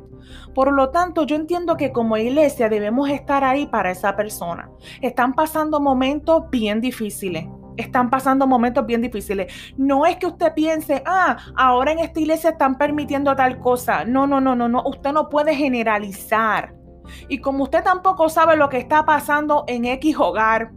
Por 0.55 0.73
lo 0.73 0.89
tanto, 0.89 1.23
yo 1.23 1.35
entiendo 1.35 1.77
que 1.77 1.91
como 1.91 2.17
iglesia 2.17 2.67
debemos 2.67 3.09
estar 3.09 3.43
ahí 3.43 3.67
para 3.67 3.91
esa 3.91 4.15
persona. 4.15 4.69
Están 5.01 5.33
pasando 5.33 5.79
momentos 5.79 6.49
bien 6.49 6.81
difíciles 6.81 7.45
están 7.81 8.09
pasando 8.09 8.45
momentos 8.45 8.85
bien 8.85 9.01
difíciles. 9.01 9.73
No 9.77 10.05
es 10.05 10.17
que 10.17 10.27
usted 10.27 10.53
piense, 10.53 11.01
ah, 11.05 11.37
ahora 11.55 11.91
en 11.93 11.99
esta 11.99 12.19
iglesia 12.19 12.51
están 12.51 12.77
permitiendo 12.77 13.35
tal 13.35 13.59
cosa. 13.59 14.03
No, 14.05 14.27
no, 14.27 14.41
no, 14.41 14.55
no, 14.55 14.67
no. 14.67 14.83
Usted 14.85 15.11
no 15.13 15.29
puede 15.29 15.55
generalizar. 15.55 16.73
Y 17.27 17.39
como 17.39 17.63
usted 17.63 17.83
tampoco 17.83 18.29
sabe 18.29 18.55
lo 18.55 18.69
que 18.69 18.77
está 18.77 19.05
pasando 19.05 19.63
en 19.67 19.85
X 19.85 20.15
hogar, 20.17 20.71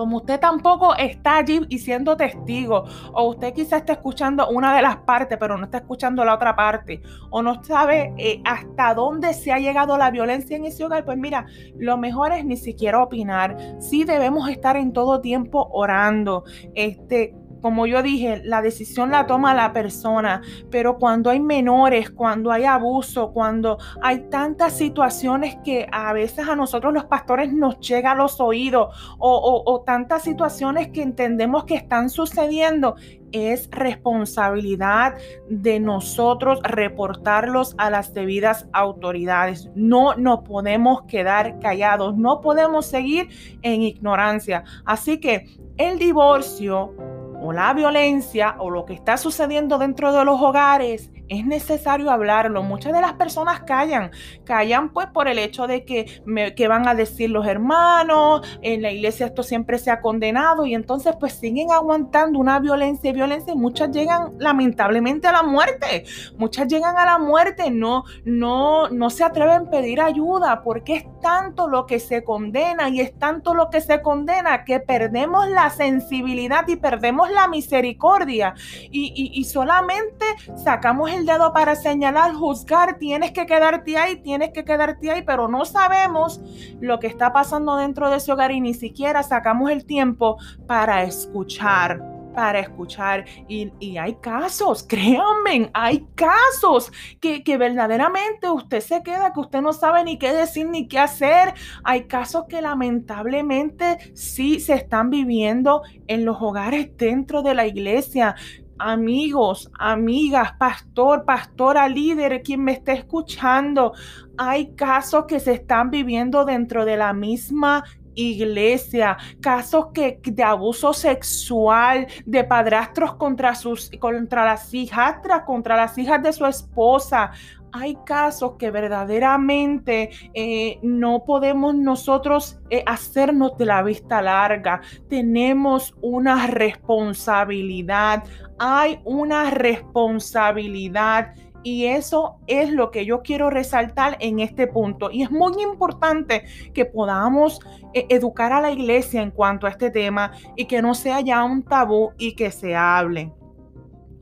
como 0.00 0.16
usted 0.16 0.40
tampoco 0.40 0.94
está 0.94 1.36
allí 1.36 1.60
y 1.68 1.78
siendo 1.78 2.16
testigo, 2.16 2.84
o 3.12 3.28
usted 3.28 3.52
quizá 3.52 3.76
está 3.76 3.92
escuchando 3.92 4.48
una 4.48 4.74
de 4.74 4.80
las 4.80 4.96
partes, 4.96 5.36
pero 5.38 5.58
no 5.58 5.64
está 5.64 5.76
escuchando 5.76 6.24
la 6.24 6.34
otra 6.34 6.56
parte, 6.56 7.02
o 7.28 7.42
no 7.42 7.62
sabe 7.62 8.14
eh, 8.16 8.40
hasta 8.46 8.94
dónde 8.94 9.34
se 9.34 9.52
ha 9.52 9.58
llegado 9.58 9.98
la 9.98 10.10
violencia 10.10 10.56
en 10.56 10.64
ese 10.64 10.86
hogar, 10.86 11.04
pues 11.04 11.18
mira, 11.18 11.44
lo 11.76 11.98
mejor 11.98 12.32
es 12.32 12.46
ni 12.46 12.56
siquiera 12.56 13.02
opinar. 13.02 13.58
Sí 13.78 14.04
debemos 14.04 14.48
estar 14.48 14.74
en 14.76 14.94
todo 14.94 15.20
tiempo 15.20 15.68
orando, 15.70 16.44
este, 16.74 17.34
como 17.60 17.86
yo 17.86 18.02
dije, 18.02 18.42
la 18.44 18.62
decisión 18.62 19.10
la 19.10 19.26
toma 19.26 19.54
la 19.54 19.72
persona, 19.72 20.42
pero 20.70 20.98
cuando 20.98 21.30
hay 21.30 21.40
menores, 21.40 22.10
cuando 22.10 22.50
hay 22.50 22.64
abuso, 22.64 23.32
cuando 23.32 23.78
hay 24.02 24.28
tantas 24.30 24.76
situaciones 24.76 25.56
que 25.64 25.88
a 25.90 26.12
veces 26.12 26.48
a 26.48 26.56
nosotros 26.56 26.92
los 26.92 27.04
pastores 27.04 27.52
nos 27.52 27.78
llega 27.80 28.12
a 28.12 28.14
los 28.14 28.40
oídos 28.40 28.94
o, 29.18 29.82
tantas 29.86 30.22
situaciones 30.22 30.88
que 30.88 31.02
entendemos 31.02 31.64
que 31.64 31.74
están 31.74 32.10
sucediendo, 32.10 32.96
es 33.32 33.68
responsabilidad 33.70 35.14
de 35.48 35.80
nosotros 35.80 36.60
reportarlos 36.62 37.74
a 37.78 37.90
las 37.90 38.12
debidas 38.12 38.68
autoridades. 38.72 39.70
No 39.74 40.16
nos 40.16 40.40
podemos 40.40 41.02
quedar 41.02 41.58
callados, 41.60 42.16
no 42.16 42.40
podemos 42.40 42.86
seguir 42.86 43.28
en 43.62 43.82
ignorancia. 43.82 44.64
Así 44.84 45.20
que 45.20 45.46
el 45.76 45.98
divorcio 45.98 46.92
o 47.40 47.52
la 47.52 47.72
violencia 47.74 48.56
o 48.58 48.70
lo 48.70 48.84
que 48.84 48.94
está 48.94 49.16
sucediendo 49.16 49.78
dentro 49.78 50.12
de 50.12 50.24
los 50.24 50.40
hogares 50.40 51.10
es 51.30 51.46
necesario 51.46 52.10
hablarlo. 52.10 52.62
Muchas 52.62 52.92
de 52.92 53.00
las 53.00 53.12
personas 53.14 53.60
callan, 53.60 54.10
callan 54.44 54.92
pues 54.92 55.06
por 55.06 55.28
el 55.28 55.38
hecho 55.38 55.68
de 55.68 55.84
que, 55.84 56.20
me, 56.26 56.54
que 56.56 56.66
van 56.66 56.88
a 56.88 56.94
decir 56.94 57.30
los 57.30 57.46
hermanos, 57.46 58.46
en 58.62 58.82
la 58.82 58.90
iglesia 58.90 59.26
esto 59.26 59.44
siempre 59.44 59.78
se 59.78 59.92
ha 59.92 60.00
condenado 60.00 60.66
y 60.66 60.74
entonces 60.74 61.14
pues 61.18 61.34
siguen 61.34 61.70
aguantando 61.70 62.38
una 62.38 62.58
violencia 62.58 63.10
y 63.10 63.12
violencia 63.12 63.54
muchas 63.54 63.92
llegan 63.92 64.34
lamentablemente 64.38 65.28
a 65.28 65.32
la 65.32 65.44
muerte, 65.44 66.04
muchas 66.36 66.66
llegan 66.66 66.98
a 66.98 67.06
la 67.06 67.18
muerte, 67.18 67.70
no, 67.70 68.04
no, 68.24 68.88
no 68.88 69.10
se 69.10 69.22
atreven 69.22 69.68
a 69.68 69.70
pedir 69.70 70.00
ayuda 70.00 70.62
porque 70.62 70.96
es 70.96 71.20
tanto 71.20 71.68
lo 71.68 71.86
que 71.86 72.00
se 72.00 72.24
condena 72.24 72.88
y 72.88 73.00
es 73.00 73.16
tanto 73.16 73.54
lo 73.54 73.70
que 73.70 73.80
se 73.80 74.02
condena 74.02 74.64
que 74.64 74.80
perdemos 74.80 75.48
la 75.48 75.70
sensibilidad 75.70 76.66
y 76.66 76.74
perdemos 76.74 77.29
la 77.32 77.48
misericordia. 77.48 78.54
Y, 78.90 79.44
solamente 79.44 80.24
sacamos 80.56 81.10
el 81.10 81.26
dedo 81.26 81.52
para 81.52 81.74
señalar, 81.74 82.34
juzgar, 82.34 82.98
tienes 82.98 83.32
que 83.32 83.46
quedarte 83.46 83.96
ahí, 83.96 84.16
tienes 84.16 84.50
que 84.50 84.64
quedarte 84.64 85.10
ahí, 85.10 85.22
pero 85.22 85.48
no 85.48 85.64
sabemos 85.64 86.40
lo 86.80 87.00
que 87.00 87.06
está 87.06 87.32
pasando 87.32 87.76
dentro 87.76 88.10
de 88.10 88.16
ese 88.16 88.32
hogar 88.32 88.52
y 88.52 88.60
ni 88.60 88.74
siquiera 88.74 89.22
sacamos 89.22 89.70
el 89.70 89.84
tiempo 89.84 90.36
para 90.66 91.02
escuchar 91.02 92.19
para 92.34 92.60
escuchar. 92.60 93.24
Y, 93.48 93.70
hay 93.98 94.14
casos, 94.16 94.82
créanme, 94.88 95.70
hay 95.74 96.06
casos 96.14 96.92
que, 97.20 97.42
que, 97.42 97.56
verdaderamente 97.56 98.50
usted 98.50 98.80
se 98.80 99.02
queda, 99.02 99.32
que 99.32 99.40
usted 99.40 99.60
no 99.60 99.72
sabe 99.72 100.04
ni 100.04 100.18
qué 100.18 100.32
decir 100.32 100.68
ni 100.68 100.88
qué 100.88 100.98
hacer. 100.98 101.54
Hay 101.84 102.04
casos 102.04 102.44
que 102.48 102.62
lamentablemente 102.62 103.98
sí 104.14 104.60
se 104.60 104.74
están 104.74 105.10
viviendo 105.10 105.82
en 106.06 106.24
los 106.24 106.38
hogares 106.40 106.96
dentro 106.96 107.42
de 107.42 107.54
la 107.54 107.66
iglesia 107.66 108.34
amigos, 108.80 109.70
amigas, 109.78 110.52
pastor, 110.58 111.24
pastora, 111.24 111.88
líder, 111.88 112.42
quien 112.42 112.64
me 112.64 112.72
esté 112.72 112.92
escuchando, 112.92 113.92
hay 114.38 114.74
casos 114.74 115.26
que 115.26 115.38
se 115.38 115.52
están 115.52 115.90
viviendo 115.90 116.44
dentro 116.44 116.84
de 116.84 116.96
la 116.96 117.12
misma 117.12 117.84
iglesia, 118.14 119.16
casos 119.40 119.88
que, 119.92 120.20
de 120.22 120.42
abuso 120.42 120.92
sexual, 120.92 122.06
de 122.26 122.44
padrastros 122.44 123.14
contra, 123.14 123.54
sus, 123.54 123.90
contra 123.98 124.44
las 124.44 124.72
hijastras, 124.74 125.42
contra 125.44 125.76
las 125.76 125.96
hijas 125.98 126.22
de 126.22 126.32
su 126.32 126.46
esposa 126.46 127.32
hay 127.72 127.96
casos 128.04 128.52
que 128.58 128.70
verdaderamente 128.70 130.10
eh, 130.34 130.78
no 130.82 131.24
podemos 131.24 131.74
nosotros 131.74 132.58
eh, 132.70 132.82
hacernos 132.86 133.56
de 133.58 133.66
la 133.66 133.82
vista 133.82 134.22
larga. 134.22 134.80
Tenemos 135.08 135.94
una 136.00 136.46
responsabilidad. 136.46 138.24
Hay 138.58 139.00
una 139.04 139.50
responsabilidad. 139.50 141.34
Y 141.62 141.86
eso 141.86 142.36
es 142.46 142.70
lo 142.70 142.90
que 142.90 143.04
yo 143.04 143.22
quiero 143.22 143.50
resaltar 143.50 144.16
en 144.20 144.40
este 144.40 144.66
punto. 144.66 145.10
Y 145.10 145.22
es 145.22 145.30
muy 145.30 145.62
importante 145.62 146.44
que 146.72 146.84
podamos 146.84 147.60
eh, 147.92 148.06
educar 148.08 148.52
a 148.52 148.60
la 148.60 148.70
iglesia 148.70 149.22
en 149.22 149.30
cuanto 149.30 149.66
a 149.66 149.70
este 149.70 149.90
tema 149.90 150.32
y 150.56 150.64
que 150.64 150.80
no 150.80 150.94
sea 150.94 151.20
ya 151.20 151.44
un 151.44 151.62
tabú 151.62 152.12
y 152.18 152.34
que 152.34 152.50
se 152.50 152.74
hable. 152.74 153.32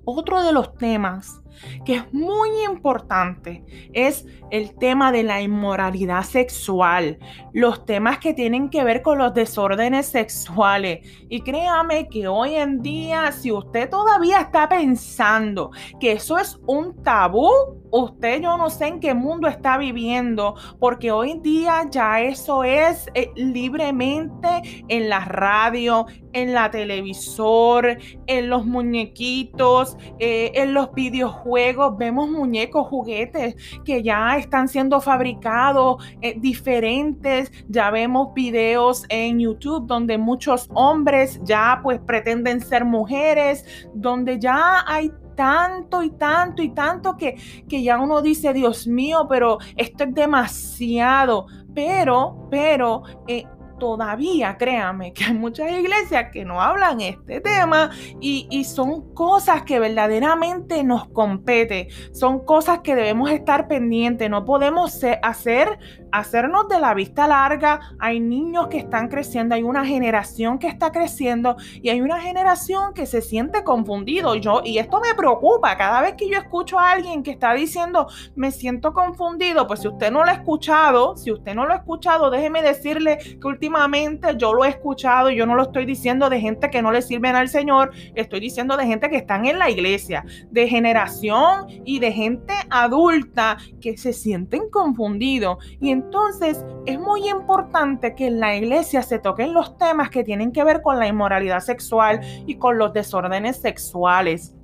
Otro 0.05 0.43
de 0.43 0.53
los 0.53 0.75
temas 0.75 1.43
que 1.85 1.97
es 1.97 2.13
muy 2.13 2.49
importante 2.65 3.65
es 3.93 4.27
el 4.51 4.75
tema 4.77 5.13
de 5.13 5.23
la 5.23 5.41
inmoralidad 5.43 6.23
sexual, 6.23 7.19
los 7.53 7.85
temas 7.85 8.19
que 8.19 8.35
tienen 8.35 8.71
que 8.71 8.85
ver 8.85 9.03
con 9.03 9.19
los 9.19 9.35
desórdenes 9.35 10.07
sexuales. 10.07 11.07
Y 11.29 11.41
créame 11.41 12.09
que 12.09 12.29
hoy 12.29 12.55
en 12.55 12.81
día, 12.83 13.31
si 13.33 13.53
usted 13.53 13.91
todavía 13.91 14.41
está 14.41 14.69
pensando 14.69 15.71
que 16.01 16.13
eso 16.13 16.39
es 16.39 16.59
un 16.67 17.03
tabú, 17.03 17.51
usted 17.91 18.43
yo 18.43 18.57
no 18.57 18.71
sé 18.71 18.87
en 18.87 19.01
qué 19.01 19.15
mundo 19.15 19.49
está 19.49 19.79
viviendo, 19.79 20.55
porque 20.79 21.11
hoy 21.11 21.33
en 21.33 21.43
día 21.43 21.87
ya 21.91 22.21
eso 22.21 22.65
es 22.65 23.09
eh, 23.15 23.31
libremente 23.35 24.85
en 24.89 25.09
la 25.09 25.25
radio, 25.25 26.07
en 26.33 26.53
la 26.53 26.71
televisor, 26.71 27.99
en 28.27 28.49
los 28.49 28.65
muñequitos, 28.67 29.97
eh, 30.19 30.53
en 30.55 30.75
los 30.75 30.93
videojuegos 30.93 31.48
vemos 31.97 32.29
muñecos, 32.31 32.87
juguetes 32.87 33.57
que 33.85 34.03
ya 34.03 34.37
están 34.37 34.69
siendo 34.69 35.01
fabricados 35.01 36.03
eh, 36.21 36.39
diferentes. 36.39 37.51
Ya 37.69 37.91
vemos 37.91 38.35
videos 38.35 39.05
en 39.09 39.41
YouTube 39.41 39.87
donde 39.87 40.19
muchos 40.19 40.69
hombres 40.75 41.41
ya 41.45 41.81
pues 41.83 42.01
pretenden 42.01 42.61
ser 42.61 42.85
mujeres, 42.85 43.65
donde 43.95 44.39
ya 44.39 44.85
hay 44.87 45.11
tanto 45.35 46.03
y 46.03 46.11
tanto 46.11 46.63
y 46.63 46.71
tanto 46.71 47.17
que, 47.17 47.37
que 47.69 47.83
ya 47.83 47.99
uno 47.99 48.23
dice, 48.23 48.53
Dios 48.53 48.89
mío, 48.89 49.27
pero 49.29 49.59
esto 49.77 50.05
es 50.05 50.15
demasiado. 50.15 51.47
Pero, 51.75 52.49
pero, 52.51 53.05
eh, 53.29 53.45
todavía, 53.79 54.57
créame, 54.59 55.13
que 55.13 55.25
hay 55.25 55.35
muchas 55.35 55.71
iglesias 55.71 56.31
que 56.33 56.45
no 56.45 56.61
hablan 56.61 57.01
este 57.01 57.41
tema 57.41 57.91
y, 58.21 58.65
son 58.65 59.15
cosas 59.15 59.63
que 59.63 59.79
verdaderamente 59.79 60.85
nos 60.85 61.09
compete, 61.09 61.89
son 62.13 62.45
cosas 62.45 62.81
que 62.81 62.95
debemos 62.95 63.31
estar 63.31 63.69
pendientes, 63.69 64.29
no 64.29 64.45
podemos 64.45 65.01
hacer 65.23 65.79
hacernos 66.13 66.69
de 66.69 66.81
la 66.81 66.95
vista 66.95 67.27
larga. 67.27 67.81
Hay 67.99 68.21
niños 68.21 68.69
que 68.69 68.79
están 68.79 69.09
creciendo, 69.09 69.55
hay 69.55 69.63
una 69.63 69.85
generación 69.85 70.59
que 70.59 70.69
está 70.69 70.93
creciendo 70.93 71.57
y 71.83 71.91
hay 71.91 72.01
una 72.01 72.21
generación 72.21 72.95
que 72.95 73.07
se 73.07 73.23
siente 73.23 73.65
confundido. 73.65 74.35
Yo, 74.35 74.63
y 74.65 74.79
esto 74.79 75.01
me 75.01 75.15
preocupa 75.15 75.77
cada 75.77 76.01
vez 76.01 76.15
que 76.15 76.29
yo 76.29 76.39
escucho 76.39 76.79
a 76.79 76.91
alguien 76.91 77.23
que 77.23 77.31
está 77.31 77.55
diciendo 77.55 78.09
me 78.35 78.51
siento 78.51 78.93
confundido, 78.93 79.67
pues 79.67 79.81
si 79.81 79.89
usted 79.89 80.11
no 80.11 80.25
lo 80.25 80.31
ha 80.31 80.35
escuchado, 80.35 81.17
si 81.17 81.31
usted 81.31 81.55
no 81.55 81.67
lo 81.67 81.73
ha 81.73 81.77
escuchado, 81.77 82.31
déjeme 82.31 82.63
decirle 82.63 83.19
que 83.19 83.47
últimamente 83.47 84.29
yo 84.37 84.53
lo 84.53 84.65
he 84.65 84.69
escuchado 84.69 85.31
y 85.31 85.37
yo 85.37 85.47
no 85.47 85.55
lo 85.55 85.65
estoy 85.65 85.87
diciendo 85.87 86.29
de 86.31 86.41
gente 86.41 86.71
que 86.71 86.83
no 86.83 86.93
le 86.93 87.03
sirven 87.03 87.37
al 87.37 87.49
Señor, 87.49 87.93
estoy 88.15 88.41
diciendo 88.41 88.77
de 88.77 88.87
gente 88.87 89.11
que 89.11 89.17
están 89.17 89.47
en 89.47 89.59
la 89.59 89.71
iglesia, 89.71 90.25
de 90.51 90.69
generación 90.69 91.67
y 91.85 91.99
de 91.99 92.13
gente 92.13 92.55
adulta 92.71 93.59
que 93.81 93.97
se 93.97 94.13
sienten 94.13 94.71
confundidos. 94.71 95.59
Entonces 95.99 96.65
es 96.87 96.99
muy 96.99 97.29
importante 97.29 98.15
que 98.15 98.29
en 98.29 98.39
la 98.39 98.55
iglesia 98.55 99.03
se 99.03 99.19
toquen 99.19 99.53
los 99.53 99.77
temas 99.77 100.11
que 100.11 100.23
tienen 100.23 100.53
que 100.53 100.63
ver 100.63 100.81
con 100.81 100.99
la 100.99 101.09
inmoralidad 101.09 101.59
sexual 101.59 102.21
y 102.47 102.55
con 102.55 102.79
los 102.79 102.93
desórdenes 102.93 103.57
sexuales. 103.57 104.55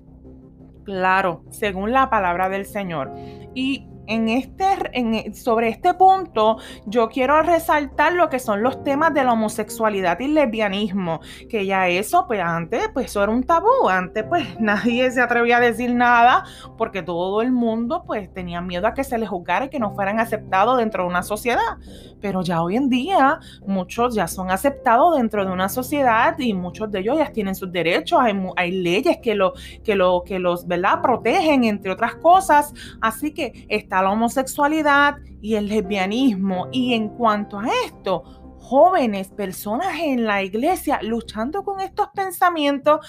Claro, 0.85 1.42
según 1.51 1.90
la 1.92 2.09
palabra 2.09 2.49
del 2.49 2.66
Señor. 2.66 3.11
Y 3.53 3.88
en 4.06 4.28
este, 4.28 4.64
en, 4.92 5.34
sobre 5.34 5.68
este 5.68 5.94
punto, 5.94 6.58
yo 6.86 7.08
quiero 7.08 7.42
resaltar 7.42 8.12
lo 8.12 8.28
que 8.28 8.38
son 8.38 8.62
los 8.62 8.82
temas 8.84 9.14
de 9.14 9.24
la 9.24 9.32
homosexualidad 9.32 10.18
y 10.20 10.28
lesbianismo, 10.28 11.20
que 11.48 11.66
ya 11.66 11.88
eso, 11.88 12.26
pues 12.26 12.40
antes, 12.40 12.88
pues 12.92 13.06
eso 13.06 13.22
era 13.22 13.32
un 13.32 13.44
tabú, 13.44 13.88
antes 13.88 14.24
pues 14.24 14.44
nadie 14.60 15.10
se 15.10 15.20
atrevía 15.20 15.58
a 15.58 15.60
decir 15.60 15.94
nada 15.94 16.44
porque 16.76 17.02
todo 17.02 17.42
el 17.42 17.52
mundo 17.52 18.04
pues 18.06 18.32
tenía 18.32 18.60
miedo 18.60 18.86
a 18.86 18.94
que 18.94 19.04
se 19.04 19.18
les 19.18 19.28
juzgara 19.28 19.66
y 19.66 19.68
que 19.68 19.78
no 19.78 19.94
fueran 19.94 20.20
aceptados 20.20 20.78
dentro 20.78 21.04
de 21.04 21.08
una 21.08 21.22
sociedad. 21.22 21.78
Pero 22.20 22.42
ya 22.42 22.62
hoy 22.62 22.76
en 22.76 22.88
día 22.88 23.38
muchos 23.66 24.14
ya 24.14 24.26
son 24.26 24.50
aceptados 24.50 25.16
dentro 25.16 25.44
de 25.44 25.52
una 25.52 25.68
sociedad 25.68 26.38
y 26.38 26.54
muchos 26.54 26.90
de 26.90 27.00
ellos 27.00 27.18
ya 27.18 27.32
tienen 27.32 27.54
sus 27.54 27.70
derechos, 27.70 28.18
hay, 28.20 28.34
hay 28.56 28.70
leyes 28.70 29.18
que, 29.22 29.34
lo, 29.34 29.52
que, 29.82 29.94
lo, 29.94 30.22
que 30.24 30.38
los, 30.38 30.66
¿verdad? 30.66 31.00
Protegen, 31.02 31.64
entre 31.64 31.90
otras 31.90 32.14
cosas. 32.16 32.72
Así 33.00 33.32
que 33.32 33.66
está 33.68 33.93
la 34.02 34.11
homosexualidad 34.11 35.16
y 35.40 35.57
el 35.57 35.68
lesbianismo. 35.68 36.68
Y 36.72 36.94
en 36.94 37.09
cuanto 37.09 37.59
a 37.59 37.66
esto, 37.85 38.44
jóvenes, 38.64 39.28
personas 39.28 40.00
en 40.00 40.24
la 40.24 40.42
iglesia 40.42 40.98
luchando 41.02 41.64
con 41.64 41.80
estos 41.80 42.09
pensamientos, 42.14 43.07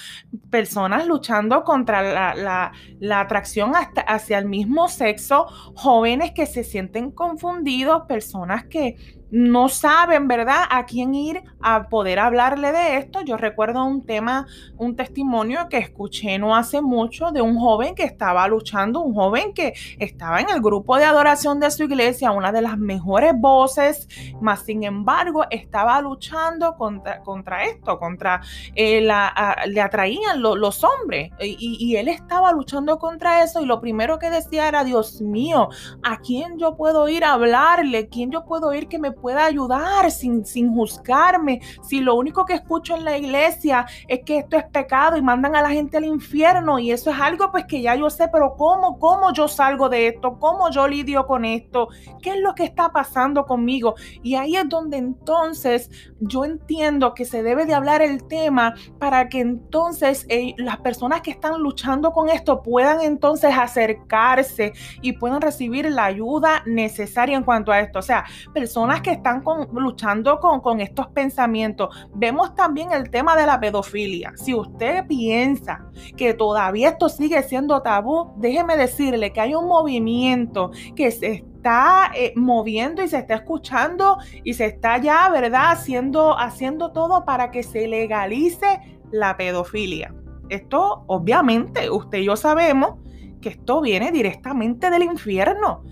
personas 0.50 1.08
luchando 1.08 1.63
contra 1.63 2.36
la, 2.36 2.74
atracción 3.17 3.74
hasta 3.74 4.02
hacia 4.02 4.38
el 4.38 4.48
mismo 4.48 4.89
sexo, 4.89 5.45
jóvenes 5.76 6.32
que 6.34 6.45
se 6.45 6.65
sienten 6.65 7.10
confundidos, 7.10 8.04
personas 8.06 8.65
que 8.65 8.98
no 9.32 9.70
saben, 9.70 10.28
¿verdad?, 10.28 10.64
a 10.70 10.86
quién 10.86 11.16
ir 11.16 11.44
a 11.62 11.90
poder 11.90 12.20
hablarle 12.20 12.72
de 12.72 12.98
esto. 12.98 13.22
Yo 13.22 13.38
recuerdo 13.38 13.84
un 13.84 14.06
tema, 14.06 14.48
un 14.78 14.96
testimonio 14.96 15.68
que 15.70 15.78
escuché 15.78 16.38
no 16.38 16.56
hace 16.56 16.82
mucho 16.82 17.32
de 17.32 17.42
un 17.42 17.58
joven 17.60 17.96
que 17.96 18.04
estaba 18.04 18.48
luchando, 18.48 19.02
un 19.02 19.14
joven 19.14 19.54
que 19.54 19.74
estaba 20.00 20.40
en 20.42 20.50
el 20.50 20.62
grupo 20.62 20.98
de 20.98 21.06
adoración 21.06 21.60
de 21.60 21.72
su 21.72 21.84
iglesia, 21.84 22.32
una 22.32 22.52
de 22.52 22.62
las 22.62 22.78
mejores 22.78 23.34
voces, 23.36 24.08
más 24.42 24.62
sin 24.62 24.84
embargo 24.84 25.46
estaba 25.50 26.00
luchando 26.02 26.76
contra, 26.76 27.22
contra 27.22 27.66
esto, 27.66 27.98
contra 28.00 28.42
eh, 28.76 29.02
la, 29.02 29.64
le 29.68 29.82
atraían 29.82 30.42
los 30.42 30.84
hombres 30.84 31.32
y, 31.40 31.78
y 31.80 31.96
él 31.96 32.08
estaba 32.08 32.52
luchando 32.52 33.00
contra 33.00 33.44
eso 33.44 33.62
y 33.62 33.66
lo 33.66 33.82
primero 33.82 34.20
que 34.20 34.30
decía 34.30 34.68
era, 34.68 34.84
Dios 34.84 35.22
mío, 35.22 35.70
¿a 36.04 36.18
quién 36.20 36.58
yo 36.58 36.76
puedo 36.76 37.08
ir 37.10 37.24
a 37.24 37.34
hablarle? 37.34 38.08
¿Quién 38.08 38.32
yo 38.32 38.46
puedo 38.46 38.74
ir 38.74 38.88
que 38.88 39.00
me 39.00 39.12
pueda 39.15 39.45
ayudar 39.45 40.12
sin, 40.12 40.45
sin 40.45 40.73
juzgarme. 40.73 41.62
Si 41.82 42.01
lo 42.01 42.15
único 42.15 42.45
que 42.45 42.54
escucho 42.54 42.95
en 42.95 43.06
la 43.06 43.17
iglesia 43.17 43.86
es 44.08 44.21
que 44.25 44.39
esto 44.39 44.58
es 44.58 44.65
pecado 44.65 45.17
y 45.17 45.21
mandan 45.21 45.56
a 45.56 45.62
la 45.62 45.69
gente 45.69 45.97
al 45.97 46.06
infierno 46.06 46.80
y 46.80 46.91
eso 46.91 47.10
es 47.10 47.19
algo 47.19 47.51
pues 47.51 47.65
que 47.65 47.82
ya 47.82 47.95
yo 47.95 48.10
sé, 48.10 48.28
pero 48.28 48.56
¿cómo? 48.58 48.99
¿Cómo 48.99 49.34
yo 49.34 49.47
salgo 49.47 49.89
de 49.89 50.08
esto? 50.08 50.38
¿Cómo 50.39 50.69
yo 50.69 50.88
lidio 50.88 51.25
con 51.25 51.45
esto? 51.45 51.89
¿Qué 52.21 52.32
es 52.32 52.39
lo 52.39 52.54
que 52.56 52.63
está 52.63 52.89
pasando 52.89 53.45
conmigo? 53.45 53.95
Y 54.23 54.36
ahí 54.36 54.56
es 54.56 54.67
donde 54.67 54.97
entonces 54.97 55.89
yo 56.19 56.45
entiendo 56.45 57.13
que 57.13 57.25
se 57.25 57.43
debe 57.43 57.65
de 57.65 57.73
hablar 57.73 58.01
el 58.01 58.28
tema 58.28 58.75
para 58.99 59.30
que 59.30 59.39
entonces 59.39 60.25
eh, 60.30 60.54
las 60.58 60.78
personas 60.78 61.21
que 61.21 61.32
están 61.32 61.62
luchando 61.62 62.12
con 62.12 62.30
esto 62.30 62.62
puedan 62.62 63.01
entonces 63.01 63.54
acercarse 63.56 64.73
y 65.01 65.13
puedan 65.13 65.41
recibir 65.41 65.89
la 65.89 66.06
ayuda 66.06 66.63
necesaria 66.65 67.38
en 67.38 67.43
cuanto 67.43 67.71
a 67.71 67.80
esto. 67.80 67.99
O 67.99 68.04
sea, 68.04 68.25
personas 68.54 69.01
que 69.06 69.12
están 69.12 69.44
luchando 69.72 70.39
con, 70.39 70.82
estos 70.82 71.08
pensamientos. 71.10 71.96
Vemos 72.15 72.56
también 72.56 72.91
el 72.91 73.12
tema 73.12 73.36
de 73.36 73.46
la 73.46 73.60
pedofilia. 73.60 74.34
Si 74.36 74.56
usted 74.56 75.06
piensa 75.06 75.86
que 76.18 76.34
todavía 76.34 76.89
esto 76.89 77.08
sigue 77.08 77.44
siendo 77.44 77.84
tabú, 77.84 78.34
déjeme 78.38 78.76
decirle 78.76 79.32
que 79.32 79.41
hay 79.41 79.54
un 79.54 79.68
movimiento 79.68 80.72
que 80.96 81.12
se 81.12 81.34
está 81.34 82.12
eh, 82.15 82.34
moviendo 82.36 83.04
y 83.04 83.08
se 83.08 83.20
está 83.20 83.36
escuchando 83.36 84.18
y 84.44 84.56
se 84.56 84.65
está 84.65 84.98
ya, 84.98 85.30
¿verdad?, 85.30 85.74
haciendo, 85.74 86.36
haciendo 86.36 86.91
todo 86.91 87.26
para 87.26 87.52
que 87.52 87.62
se 87.62 87.88
legalice 87.88 88.80
la 89.12 89.38
pedofilia. 89.38 90.15
Esto, 90.50 91.04
obviamente, 91.06 91.91
usted 91.91 92.18
y 92.18 92.26
yo 92.26 92.36
sabemos 92.36 92.96
que 93.39 93.50
esto 93.50 93.82
viene 93.82 94.12
directamente 94.12 94.89
del 94.89 95.04
infierno, 95.04 95.84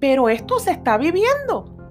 pero 0.00 0.30
esto 0.30 0.58
se 0.58 0.70
está 0.70 0.96
viviendo. 0.96 1.81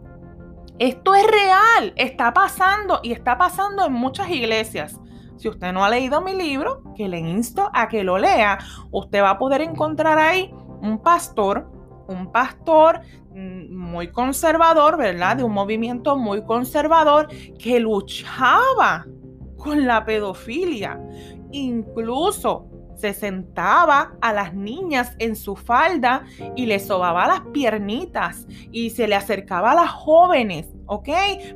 Esto 0.82 1.14
es 1.14 1.28
real, 1.28 1.94
está 1.96 2.34
pasando 2.34 3.02
y 3.04 3.12
está 3.12 3.38
pasando 3.38 3.86
en 3.86 3.94
muchas 3.94 4.32
iglesias. 4.32 5.00
Si 5.38 5.48
usted 5.48 5.72
no 5.74 5.86
ha 5.86 5.92
leído 5.92 6.22
mi 6.22 6.34
libro, 6.34 6.82
que 6.96 7.08
le 7.08 7.20
insto 7.20 7.70
a 7.72 7.88
que 7.88 8.04
lo 8.04 8.18
lea, 8.18 8.58
usted 8.90 9.22
va 9.22 9.30
a 9.30 9.38
poder 9.38 9.62
encontrar 9.62 10.18
ahí 10.18 10.52
un 10.82 10.98
pastor, 11.04 11.70
un 12.08 12.32
pastor 12.32 13.00
mm, 13.30 13.72
muy 13.72 14.08
conservador, 14.08 14.98
¿verdad? 14.98 15.38
De 15.38 15.44
un 15.44 15.54
movimiento 15.54 16.18
muy 16.18 16.44
conservador 16.46 17.28
que 17.60 17.80
luchaba 17.80 19.06
con 19.58 19.86
la 19.86 20.04
pedofilia. 20.04 21.00
Incluso 21.52 22.71
se 23.02 23.14
sentaba 23.14 24.14
a 24.22 24.32
las 24.32 24.54
niñas 24.54 25.16
en 25.18 25.36
su 25.36 25.56
falda 25.56 26.24
y 26.56 26.68
le 26.68 26.80
sobaba 26.80 27.28
las 27.28 27.42
piernitas 27.52 28.46
y 28.72 28.92
se 28.92 29.08
le 29.08 29.16
acercaba 29.16 29.72
a 29.72 29.76
las 29.76 29.90
jóvenes, 29.90 30.68
¿ok? 30.86 31.10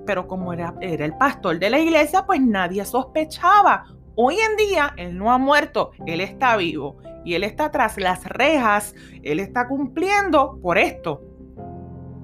Pero 0.07 0.27
como 0.27 0.53
era, 0.53 0.73
era 0.81 1.05
el 1.05 1.15
pastor 1.15 1.59
de 1.59 1.69
la 1.69 1.79
iglesia, 1.79 2.25
pues 2.25 2.41
nadie 2.41 2.83
sospechaba. 2.83 3.85
Hoy 4.15 4.37
en 4.39 4.55
día 4.57 4.93
él 4.97 5.17
no 5.17 5.31
ha 5.31 5.37
muerto, 5.37 5.91
él 6.07 6.19
está 6.19 6.57
vivo 6.57 6.97
y 7.23 7.35
él 7.35 7.43
está 7.43 7.69
tras 7.69 7.97
las 7.97 8.23
rejas, 8.23 8.95
él 9.23 9.39
está 9.39 9.67
cumpliendo 9.67 10.57
por 10.61 10.77
esto, 10.77 11.21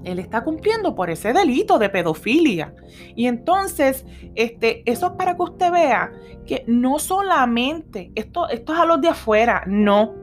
él 0.04 0.18
está 0.18 0.42
cumpliendo 0.44 0.94
por 0.94 1.10
ese 1.10 1.32
delito 1.32 1.78
de 1.78 1.88
pedofilia. 1.88 2.74
Y 3.14 3.26
entonces, 3.26 4.04
este, 4.34 4.82
eso 4.90 5.06
es 5.06 5.12
para 5.12 5.36
que 5.36 5.42
usted 5.42 5.70
vea 5.70 6.12
que 6.46 6.64
no 6.66 6.98
solamente, 6.98 8.12
esto, 8.14 8.48
esto 8.48 8.72
es 8.72 8.78
a 8.78 8.86
los 8.86 9.00
de 9.00 9.08
afuera, 9.08 9.64
no. 9.66 10.14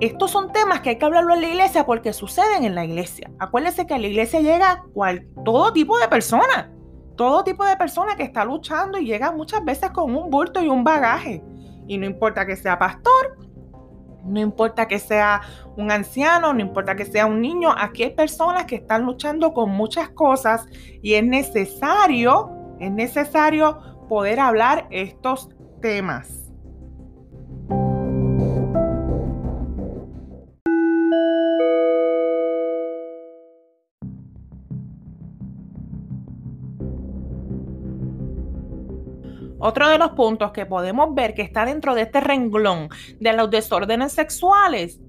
Estos 0.00 0.30
son 0.30 0.52
temas 0.52 0.80
que 0.80 0.90
hay 0.90 0.98
que 0.98 1.04
hablarlo 1.04 1.34
en 1.34 1.42
la 1.42 1.48
iglesia 1.48 1.86
porque 1.86 2.12
suceden 2.12 2.64
en 2.64 2.74
la 2.74 2.84
iglesia. 2.84 3.30
Acuérdense 3.38 3.86
que 3.86 3.94
a 3.94 3.98
la 3.98 4.06
iglesia 4.06 4.40
llega 4.40 4.84
cual, 4.92 5.26
todo 5.44 5.72
tipo 5.72 5.98
de 5.98 6.08
personas, 6.08 6.68
todo 7.16 7.44
tipo 7.44 7.64
de 7.64 7.76
personas 7.76 8.16
que 8.16 8.22
está 8.22 8.44
luchando 8.44 8.98
y 8.98 9.06
llega 9.06 9.30
muchas 9.30 9.64
veces 9.64 9.90
con 9.90 10.14
un 10.14 10.30
bulto 10.30 10.62
y 10.62 10.68
un 10.68 10.82
bagaje. 10.82 11.42
Y 11.86 11.98
no 11.98 12.06
importa 12.06 12.46
que 12.46 12.56
sea 12.56 12.78
pastor, 12.78 13.36
no 14.24 14.40
importa 14.40 14.86
que 14.88 14.98
sea 14.98 15.40
un 15.76 15.90
anciano, 15.90 16.52
no 16.52 16.60
importa 16.60 16.96
que 16.96 17.04
sea 17.04 17.26
un 17.26 17.40
niño, 17.40 17.74
aquí 17.76 18.02
hay 18.02 18.14
personas 18.14 18.64
que 18.64 18.76
están 18.76 19.04
luchando 19.04 19.52
con 19.52 19.70
muchas 19.70 20.10
cosas 20.10 20.66
y 21.02 21.14
es 21.14 21.24
necesario, 21.24 22.50
es 22.80 22.90
necesario 22.90 24.06
poder 24.08 24.40
hablar 24.40 24.86
estos 24.90 25.48
temas. 25.80 26.49
Otro 39.60 39.88
de 39.88 39.98
los 39.98 40.10
puntos 40.12 40.52
que 40.52 40.66
podemos 40.66 41.14
ver 41.14 41.34
que 41.34 41.42
está 41.42 41.64
dentro 41.64 41.94
de 41.94 42.02
este 42.02 42.20
renglón 42.20 42.88
de 43.20 43.32
los 43.34 43.50
desórdenes 43.50 44.12
sexuales 44.12 45.00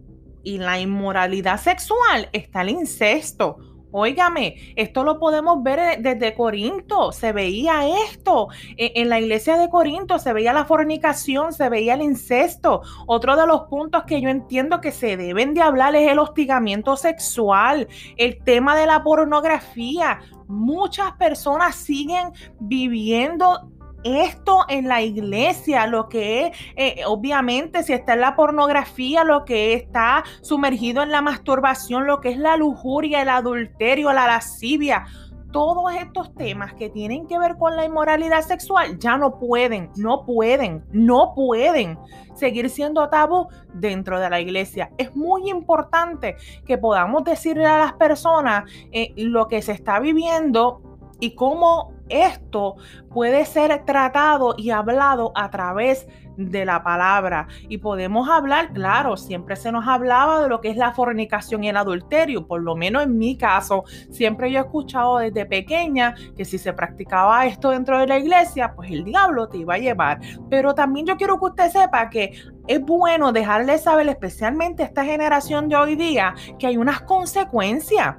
y 0.43 0.57
la 0.57 0.79
inmoralidad 0.79 1.59
sexual 1.59 2.29
está 2.33 2.61
el 2.61 2.69
incesto. 2.69 3.57
Óigame, 3.93 4.73
esto 4.77 5.03
lo 5.03 5.19
podemos 5.19 5.61
ver 5.63 6.01
desde 6.01 6.33
Corinto, 6.33 7.11
se 7.11 7.33
veía 7.33 7.85
esto. 8.05 8.47
E, 8.77 8.93
en, 8.95 9.09
la 9.09 9.19
iglesia 9.19 9.57
de 9.57 9.69
Corinto 9.69 10.17
se 10.17 10.31
veía 10.31 10.53
la 10.53 10.63
fornicación, 10.63 11.51
se 11.51 11.67
veía 11.67 11.95
el 11.95 12.01
incesto. 12.01 12.81
Otro 13.05 13.35
de 13.35 13.45
los 13.45 13.63
puntos 13.63 14.03
que 14.03 14.21
yo 14.21 14.29
entiendo 14.29 14.79
que 14.79 14.93
se 14.93 15.17
deben 15.17 15.53
de 15.53 15.61
hablar 15.61 15.93
es 15.95 16.09
el 16.09 16.19
hostigamiento 16.19 16.95
sexual, 16.95 17.89
el 18.15 18.41
tema 18.41 18.77
de 18.77 18.85
la 18.85 19.03
pornografía. 19.03 20.21
Muchas 20.47 21.11
personas 21.13 21.75
siguen 21.75 22.31
viviendo 22.59 23.71
esto 24.03 24.65
en 24.67 24.87
la 24.87 25.01
iglesia, 25.01 25.87
lo 25.87 26.09
que 26.09 26.47
es, 26.47 26.57
eh, 26.75 27.01
obviamente, 27.05 27.83
si 27.83 27.93
está 27.93 28.13
en 28.13 28.21
la 28.21 28.35
pornografía, 28.35 29.23
lo 29.23 29.45
que 29.45 29.73
está 29.73 30.23
sumergido 30.41 31.03
en 31.03 31.11
la 31.11 31.21
masturbación, 31.21 32.07
lo 32.07 32.21
que 32.21 32.29
es 32.29 32.37
la 32.37 32.57
lujuria, 32.57 33.21
el 33.21 33.29
adulterio, 33.29 34.11
la 34.13 34.27
lascivia, 34.27 35.05
todos 35.51 35.93
estos 35.93 36.33
temas 36.35 36.73
que 36.73 36.89
tienen 36.89 37.27
que 37.27 37.37
ver 37.37 37.57
con 37.57 37.75
la 37.75 37.85
inmoralidad 37.85 38.41
sexual 38.41 38.97
ya 38.97 39.17
no 39.17 39.37
pueden, 39.37 39.91
no 39.97 40.25
pueden, 40.25 40.83
no 40.91 41.33
pueden 41.35 41.97
seguir 42.35 42.69
siendo 42.69 43.09
tabú 43.09 43.47
dentro 43.73 44.19
de 44.19 44.29
la 44.29 44.39
iglesia. 44.39 44.91
Es 44.97 45.15
muy 45.15 45.49
importante 45.49 46.37
que 46.65 46.77
podamos 46.77 47.23
decirle 47.23 47.65
a 47.65 47.79
las 47.79 47.93
personas 47.93 48.63
eh, 48.91 49.13
lo 49.17 49.47
que 49.47 49.61
se 49.61 49.73
está 49.73 49.99
viviendo 49.99 50.81
y 51.19 51.35
cómo 51.35 51.90
esto 52.11 52.75
puede 53.09 53.45
ser 53.45 53.85
tratado 53.85 54.55
y 54.57 54.69
hablado 54.71 55.31
a 55.35 55.49
través 55.49 56.07
de 56.37 56.65
la 56.65 56.83
palabra. 56.83 57.47
Y 57.67 57.77
podemos 57.77 58.29
hablar, 58.29 58.73
claro, 58.73 59.17
siempre 59.17 59.55
se 59.55 59.71
nos 59.71 59.87
hablaba 59.87 60.41
de 60.41 60.49
lo 60.49 60.61
que 60.61 60.69
es 60.69 60.77
la 60.77 60.93
fornicación 60.93 61.63
y 61.63 61.69
el 61.69 61.77
adulterio, 61.77 62.47
por 62.47 62.61
lo 62.61 62.75
menos 62.75 63.03
en 63.03 63.17
mi 63.17 63.37
caso, 63.37 63.83
siempre 64.09 64.51
yo 64.51 64.59
he 64.59 64.61
escuchado 64.61 65.17
desde 65.17 65.45
pequeña 65.45 66.15
que 66.35 66.45
si 66.45 66.57
se 66.57 66.73
practicaba 66.73 67.45
esto 67.45 67.71
dentro 67.71 67.99
de 67.99 68.07
la 68.07 68.19
iglesia, 68.19 68.73
pues 68.75 68.91
el 68.91 69.03
diablo 69.03 69.47
te 69.47 69.57
iba 69.57 69.75
a 69.75 69.79
llevar. 69.79 70.19
Pero 70.49 70.73
también 70.73 71.05
yo 71.05 71.17
quiero 71.17 71.39
que 71.39 71.45
usted 71.45 71.69
sepa 71.69 72.09
que 72.09 72.33
es 72.67 72.81
bueno 72.81 73.31
dejarle 73.31 73.77
saber, 73.77 74.07
especialmente 74.07 74.83
a 74.83 74.85
esta 74.85 75.03
generación 75.03 75.67
de 75.67 75.75
hoy 75.75 75.95
día, 75.95 76.33
que 76.59 76.67
hay 76.67 76.77
unas 76.77 77.01
consecuencias 77.01 78.15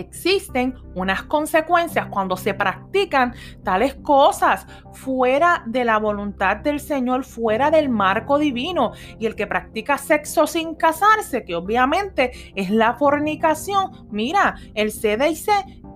existen 0.00 0.74
unas 0.94 1.22
consecuencias 1.24 2.06
cuando 2.06 2.36
se 2.36 2.54
practican 2.54 3.34
tales 3.62 3.94
cosas 3.96 4.66
fuera 4.92 5.62
de 5.66 5.84
la 5.84 5.98
voluntad 5.98 6.58
del 6.58 6.80
Señor, 6.80 7.24
fuera 7.24 7.70
del 7.70 7.88
marco 7.88 8.38
divino. 8.38 8.92
Y 9.18 9.26
el 9.26 9.34
que 9.34 9.46
practica 9.46 9.98
sexo 9.98 10.46
sin 10.46 10.74
casarse, 10.74 11.44
que 11.44 11.54
obviamente 11.56 12.52
es 12.54 12.70
la 12.70 12.94
fornicación, 12.94 14.08
mira, 14.10 14.56
el 14.74 14.90
CDC 14.92 15.87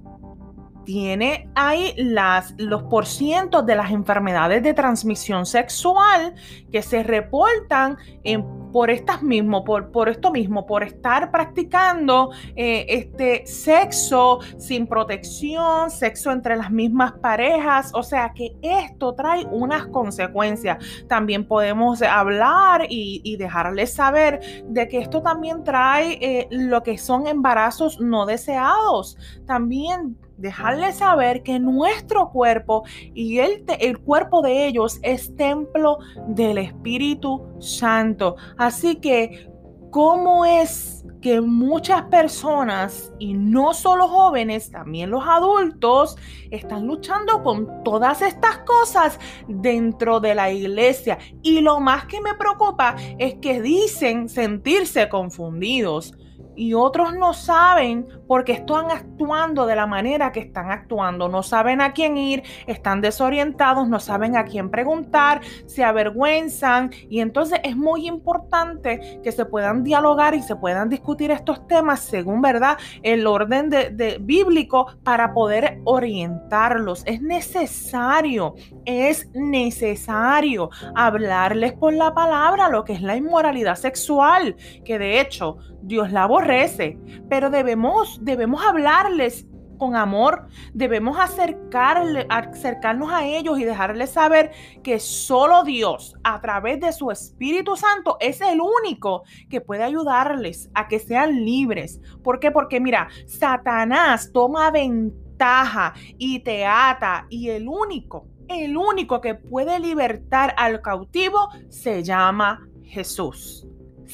tiene 0.85 1.49
ahí 1.55 1.95
las, 1.97 2.55
los 2.59 2.85
porcientos 2.85 3.65
de 3.67 3.77
las 3.77 3.91
enfermedades 3.91 4.63
de 4.63 4.75
transmisión 4.75 5.47
sexual 5.47 6.35
que 6.71 6.83
se 6.83 7.03
reportan 7.03 7.97
en 8.25 8.63
por 8.73 8.91
estas 8.91 9.23
mismo, 9.23 9.63
por, 9.65 9.93
por 9.93 10.09
esto 10.09 10.33
mismo, 10.33 10.67
por 10.67 10.83
estar 10.83 11.31
practicando 11.31 12.31
eh, 12.57 12.87
este 12.89 13.47
sexo 13.47 14.41
sin 14.59 14.87
protección, 14.87 15.91
sexo 15.91 16.33
entre 16.33 16.57
las 16.57 16.71
mismas 16.71 17.13
parejas. 17.13 17.93
O 17.95 18.03
sea 18.03 18.33
que 18.35 18.57
esto 18.63 19.15
trae 19.15 19.45
unas 19.45 19.87
consecuencias. 19.87 20.79
También 21.07 21.47
podemos 21.47 22.03
hablar 22.03 22.87
y, 22.89 23.21
y 23.23 23.37
dejarles 23.37 23.93
saber 23.93 24.65
de 24.67 24.89
que 24.89 24.99
esto 24.99 25.23
también 25.23 25.63
trae 25.63 26.19
eh, 26.21 26.49
lo 26.51 26.83
que 26.83 26.99
son 26.99 27.27
embarazos 27.27 28.01
no 28.01 28.27
deseados. 28.27 29.19
También 29.47 30.17
dejarles 30.43 30.97
saber 30.97 31.43
que 31.43 31.59
nuestro 31.59 32.31
cuerpo 32.31 32.83
y 33.15 33.39
el, 33.39 33.65
el 33.79 33.99
cuerpo 33.99 34.43
de 34.43 34.67
ellos 34.67 34.99
es 35.03 35.35
templo 35.37 35.99
del 36.27 36.59
Espíritu 36.59 37.41
Santo. 37.61 38.37
Así 38.59 38.97
que, 38.97 39.49
¿cómo 39.91 40.45
es 40.45 41.05
que 41.21 41.41
muchas 41.41 42.03
personas, 42.07 43.13
y 43.21 43.35
no 43.35 43.73
solo 43.73 44.09
jóvenes, 44.09 44.73
también 44.73 45.11
los 45.11 45.23
adultos, 45.25 46.17
están 46.51 46.89
luchando 46.89 47.45
con 47.45 47.85
todas 47.85 48.21
estas 48.21 48.59
cosas 48.59 49.21
dentro 49.47 50.19
de 50.19 50.35
la 50.35 50.51
iglesia? 50.51 51.19
Y 51.43 51.61
lo 51.61 51.79
más 51.79 52.07
que 52.07 52.21
me 52.21 52.35
preocupa 52.35 52.97
es 53.19 53.35
que 53.35 53.63
dicen 53.63 54.29
sentirse 54.29 55.09
confundidos 55.09 56.15
y 56.55 56.75
otros 56.75 57.15
no 57.15 57.35
saben 57.35 58.07
porque 58.27 58.53
están 58.53 58.91
actuando 58.91 59.67
de 59.67 59.77
la 59.77 59.87
manera 59.87 60.33
que 60.33 60.41
están 60.41 60.71
actuando. 60.71 61.29
No 61.29 61.43
saben 61.43 61.81
a 61.81 61.93
quién 61.93 62.17
ir, 62.17 62.43
están 62.67 63.01
desorientados, 63.01 63.89
no 63.89 64.01
saben 64.01 64.37
a 64.37 64.45
quién 64.45 64.71
preguntar, 64.71 65.41
se 65.67 65.85
avergüenzan 65.85 66.91
y 67.09 67.21
entonces 67.21 67.61
es 67.63 67.77
muy 67.77 68.07
importante 68.07 69.21
que 69.23 69.33
se 69.33 69.45
puedan 69.45 69.85
dialogar 69.85 70.35
y 70.35 70.43
se 70.43 70.57
puedan 70.57 70.89
discutir 70.89 71.31
estos 71.31 71.67
temas 71.67 72.01
según, 72.01 72.43
¿verdad? 72.43 72.79
El 73.03 73.27
orden 73.27 73.71
de, 73.71 74.19
bíblico 74.21 74.87
para 75.03 75.33
poder 75.33 75.81
orientarlos. 75.85 77.03
Es 77.07 77.21
necesario, 77.23 78.55
es 78.85 79.29
necesario 79.35 80.71
hablarles 80.95 81.73
por 81.73 81.93
la 81.93 82.15
palabra 82.15 82.69
lo 82.69 82.85
que 82.85 82.93
es 82.93 83.03
la 83.03 83.17
inmoralidad 83.17 83.77
sexual, 83.77 84.57
que 84.85 84.99
de 84.99 85.21
hecho 85.21 85.59
Dios 85.83 86.13
la 86.13 86.25
aborrece, 86.25 86.99
pero 87.29 87.51
debemos, 87.51 88.19
debemos 88.23 88.65
hablarles 88.65 89.47
con 89.83 89.97
amor, 89.97 90.47
debemos 90.75 91.19
acercarle, 91.19 92.25
acercarnos 92.29 93.13
a 93.13 93.27
ellos 93.27 93.59
y 93.59 93.65
dejarles 93.65 94.11
saber 94.11 94.53
que 94.85 95.01
solo 95.01 95.65
Dios, 95.65 96.15
a 96.23 96.41
través 96.41 96.79
de 96.79 96.93
su 96.93 97.11
Espíritu 97.11 97.77
Santo, 97.77 98.17
es 98.21 98.41
el 98.43 98.61
único 98.61 99.25
que 99.51 99.61
puede 99.61 99.83
ayudarles 99.83 100.71
a 100.75 100.87
que 100.87 101.01
sean 101.01 101.45
libres. 101.45 102.01
¿Por 102.23 102.39
qué? 102.39 102.53
Porque 102.53 102.79
mira, 102.79 103.09
Satanás 103.27 104.31
toma 104.33 104.71
ventaja 104.71 105.95
y 106.17 106.39
te 106.45 106.65
ata 106.65 107.27
y 107.29 107.49
el 107.49 107.67
único, 107.67 108.29
el 108.47 108.77
único 108.77 109.21
que 109.21 109.35
puede 109.35 109.81
libertar 109.81 110.55
al 110.59 110.81
cautivo 110.81 111.49
se 111.71 112.05
llama 112.05 112.69
Jesús 112.85 113.67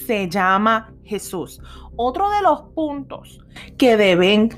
se 0.07 0.29
llama 0.29 0.93
Jesús. 1.05 1.61
Otro 1.97 2.31
de 2.31 2.43
los 2.43 2.63
puntos 2.75 3.41
que 3.77 3.97
deben 3.97 4.51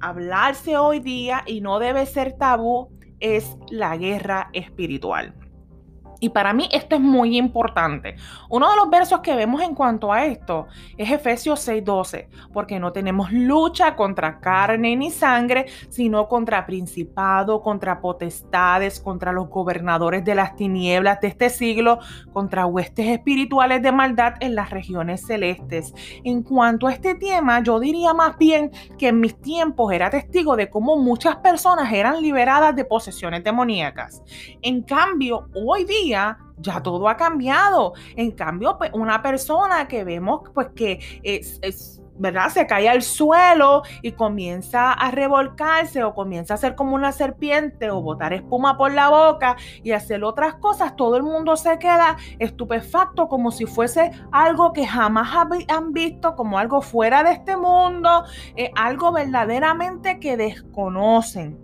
hablarse 0.00 0.76
hoy 0.76 1.00
día 1.00 1.42
y 1.46 1.60
no 1.60 1.78
debe 1.78 2.06
ser 2.06 2.34
tabú 2.38 2.90
es 3.20 3.56
la 3.70 3.96
guerra 3.96 4.50
espiritual. 4.52 5.34
Y 6.20 6.30
para 6.30 6.52
mí 6.52 6.68
esto 6.72 6.96
es 6.96 7.00
muy 7.00 7.38
importante. 7.38 8.16
Uno 8.48 8.70
de 8.70 8.76
los 8.76 8.90
versos 8.90 9.20
que 9.20 9.36
vemos 9.36 9.62
en 9.62 9.74
cuanto 9.74 10.12
a 10.12 10.24
esto 10.24 10.66
es 10.96 11.10
Efesios 11.10 11.60
6:12, 11.60 12.28
porque 12.52 12.80
no 12.80 12.92
tenemos 12.92 13.30
lucha 13.32 13.94
contra 13.94 14.40
carne 14.40 14.96
ni 14.96 15.10
sangre, 15.10 15.66
sino 15.90 16.26
contra 16.28 16.66
principado, 16.66 17.62
contra 17.62 18.00
potestades, 18.00 19.00
contra 19.00 19.32
los 19.32 19.48
gobernadores 19.48 20.24
de 20.24 20.34
las 20.34 20.56
tinieblas 20.56 21.20
de 21.20 21.28
este 21.28 21.50
siglo, 21.50 22.00
contra 22.32 22.66
huestes 22.66 23.06
espirituales 23.06 23.82
de 23.82 23.92
maldad 23.92 24.34
en 24.40 24.54
las 24.54 24.70
regiones 24.70 25.24
celestes. 25.24 25.94
En 26.24 26.42
cuanto 26.42 26.88
a 26.88 26.92
este 26.92 27.14
tema, 27.14 27.62
yo 27.62 27.78
diría 27.78 28.12
más 28.12 28.36
bien 28.38 28.70
que 28.98 29.08
en 29.08 29.20
mis 29.20 29.40
tiempos 29.40 29.92
era 29.92 30.10
testigo 30.10 30.56
de 30.56 30.68
cómo 30.68 30.96
muchas 30.96 31.36
personas 31.36 31.92
eran 31.92 32.20
liberadas 32.20 32.74
de 32.74 32.84
posesiones 32.84 33.44
demoníacas. 33.44 34.22
En 34.62 34.82
cambio, 34.82 35.48
hoy 35.54 35.84
día 35.84 36.07
ya 36.08 36.38
todo 36.82 37.08
ha 37.08 37.16
cambiado. 37.16 37.94
En 38.16 38.32
cambio, 38.32 38.76
pues 38.78 38.90
una 38.92 39.22
persona 39.22 39.88
que 39.88 40.04
vemos 40.04 40.42
pues 40.54 40.68
que 40.74 41.00
es, 41.22 42.00
¿verdad? 42.18 42.48
Se 42.50 42.66
cae 42.66 42.88
al 42.88 43.02
suelo 43.02 43.82
y 44.02 44.12
comienza 44.12 44.92
a 44.92 45.10
revolcarse 45.10 46.02
o 46.02 46.14
comienza 46.14 46.54
a 46.54 46.56
ser 46.56 46.74
como 46.74 46.94
una 46.94 47.12
serpiente 47.12 47.90
o 47.90 48.02
botar 48.02 48.32
espuma 48.32 48.76
por 48.76 48.92
la 48.92 49.08
boca 49.08 49.56
y 49.84 49.92
hacer 49.92 50.24
otras 50.24 50.56
cosas, 50.56 50.96
todo 50.96 51.16
el 51.16 51.22
mundo 51.22 51.56
se 51.56 51.78
queda 51.78 52.16
estupefacto 52.40 53.28
como 53.28 53.52
si 53.52 53.66
fuese 53.66 54.10
algo 54.32 54.72
que 54.72 54.86
jamás 54.86 55.28
han 55.68 55.92
visto, 55.92 56.34
como 56.34 56.58
algo 56.58 56.82
fuera 56.82 57.22
de 57.22 57.32
este 57.32 57.56
mundo, 57.56 58.24
eh, 58.56 58.72
algo 58.74 59.12
verdaderamente 59.12 60.18
que 60.18 60.36
desconocen. 60.36 61.58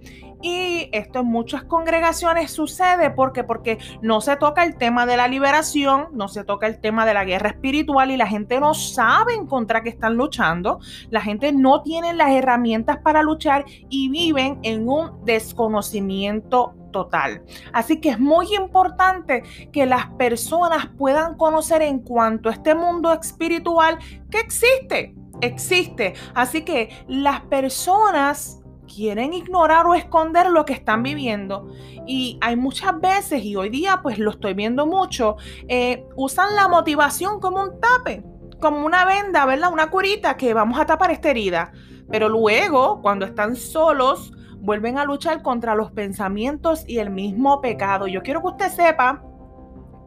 Y 0.44 0.90
esto 0.92 1.20
en 1.20 1.26
muchas 1.28 1.64
congregaciones 1.64 2.50
sucede 2.50 3.08
porque, 3.08 3.44
porque 3.44 3.78
no 4.02 4.20
se 4.20 4.36
toca 4.36 4.62
el 4.62 4.76
tema 4.76 5.06
de 5.06 5.16
la 5.16 5.26
liberación, 5.26 6.08
no 6.12 6.28
se 6.28 6.44
toca 6.44 6.66
el 6.66 6.82
tema 6.82 7.06
de 7.06 7.14
la 7.14 7.24
guerra 7.24 7.48
espiritual 7.48 8.10
y 8.10 8.18
la 8.18 8.26
gente 8.26 8.60
no 8.60 8.74
sabe 8.74 9.32
contra 9.48 9.82
que 9.82 9.88
están 9.88 10.16
luchando. 10.18 10.80
La 11.08 11.22
gente 11.22 11.50
no 11.50 11.80
tiene 11.80 12.12
las 12.12 12.28
herramientas 12.28 12.98
para 12.98 13.22
luchar 13.22 13.64
y 13.88 14.10
viven 14.10 14.58
en 14.64 14.86
un 14.86 15.24
desconocimiento 15.24 16.74
total. 16.92 17.42
Así 17.72 17.98
que 17.98 18.10
es 18.10 18.20
muy 18.20 18.54
importante 18.54 19.44
que 19.72 19.86
las 19.86 20.08
personas 20.18 20.90
puedan 20.98 21.38
conocer 21.38 21.80
en 21.80 22.00
cuanto 22.00 22.50
a 22.50 22.52
este 22.52 22.74
mundo 22.74 23.10
espiritual 23.14 23.96
que 24.30 24.40
existe, 24.40 25.14
existe. 25.40 26.12
Así 26.34 26.66
que 26.66 26.90
las 27.08 27.40
personas 27.46 28.60
quieren 28.94 29.32
ignorar 29.32 29.86
o 29.86 29.94
esconder 29.94 30.50
lo 30.50 30.64
que 30.64 30.72
están 30.72 31.02
viviendo. 31.02 31.68
Y 32.06 32.38
hay 32.40 32.56
muchas 32.56 33.00
veces, 33.00 33.42
y 33.44 33.56
hoy 33.56 33.70
día 33.70 34.00
pues 34.02 34.18
lo 34.18 34.30
estoy 34.30 34.54
viendo 34.54 34.86
mucho, 34.86 35.36
eh, 35.68 36.06
usan 36.16 36.54
la 36.54 36.68
motivación 36.68 37.40
como 37.40 37.62
un 37.62 37.80
tape, 37.80 38.22
como 38.60 38.84
una 38.86 39.04
venda, 39.04 39.44
¿verdad? 39.46 39.72
Una 39.72 39.90
curita 39.90 40.36
que 40.36 40.54
vamos 40.54 40.78
a 40.78 40.86
tapar 40.86 41.10
esta 41.10 41.30
herida. 41.30 41.72
Pero 42.10 42.28
luego, 42.28 43.00
cuando 43.02 43.24
están 43.24 43.56
solos, 43.56 44.32
vuelven 44.58 44.98
a 44.98 45.04
luchar 45.04 45.42
contra 45.42 45.74
los 45.74 45.90
pensamientos 45.90 46.84
y 46.86 46.98
el 46.98 47.10
mismo 47.10 47.60
pecado. 47.60 48.06
Yo 48.06 48.22
quiero 48.22 48.40
que 48.40 48.48
usted 48.48 48.70
sepa 48.70 49.22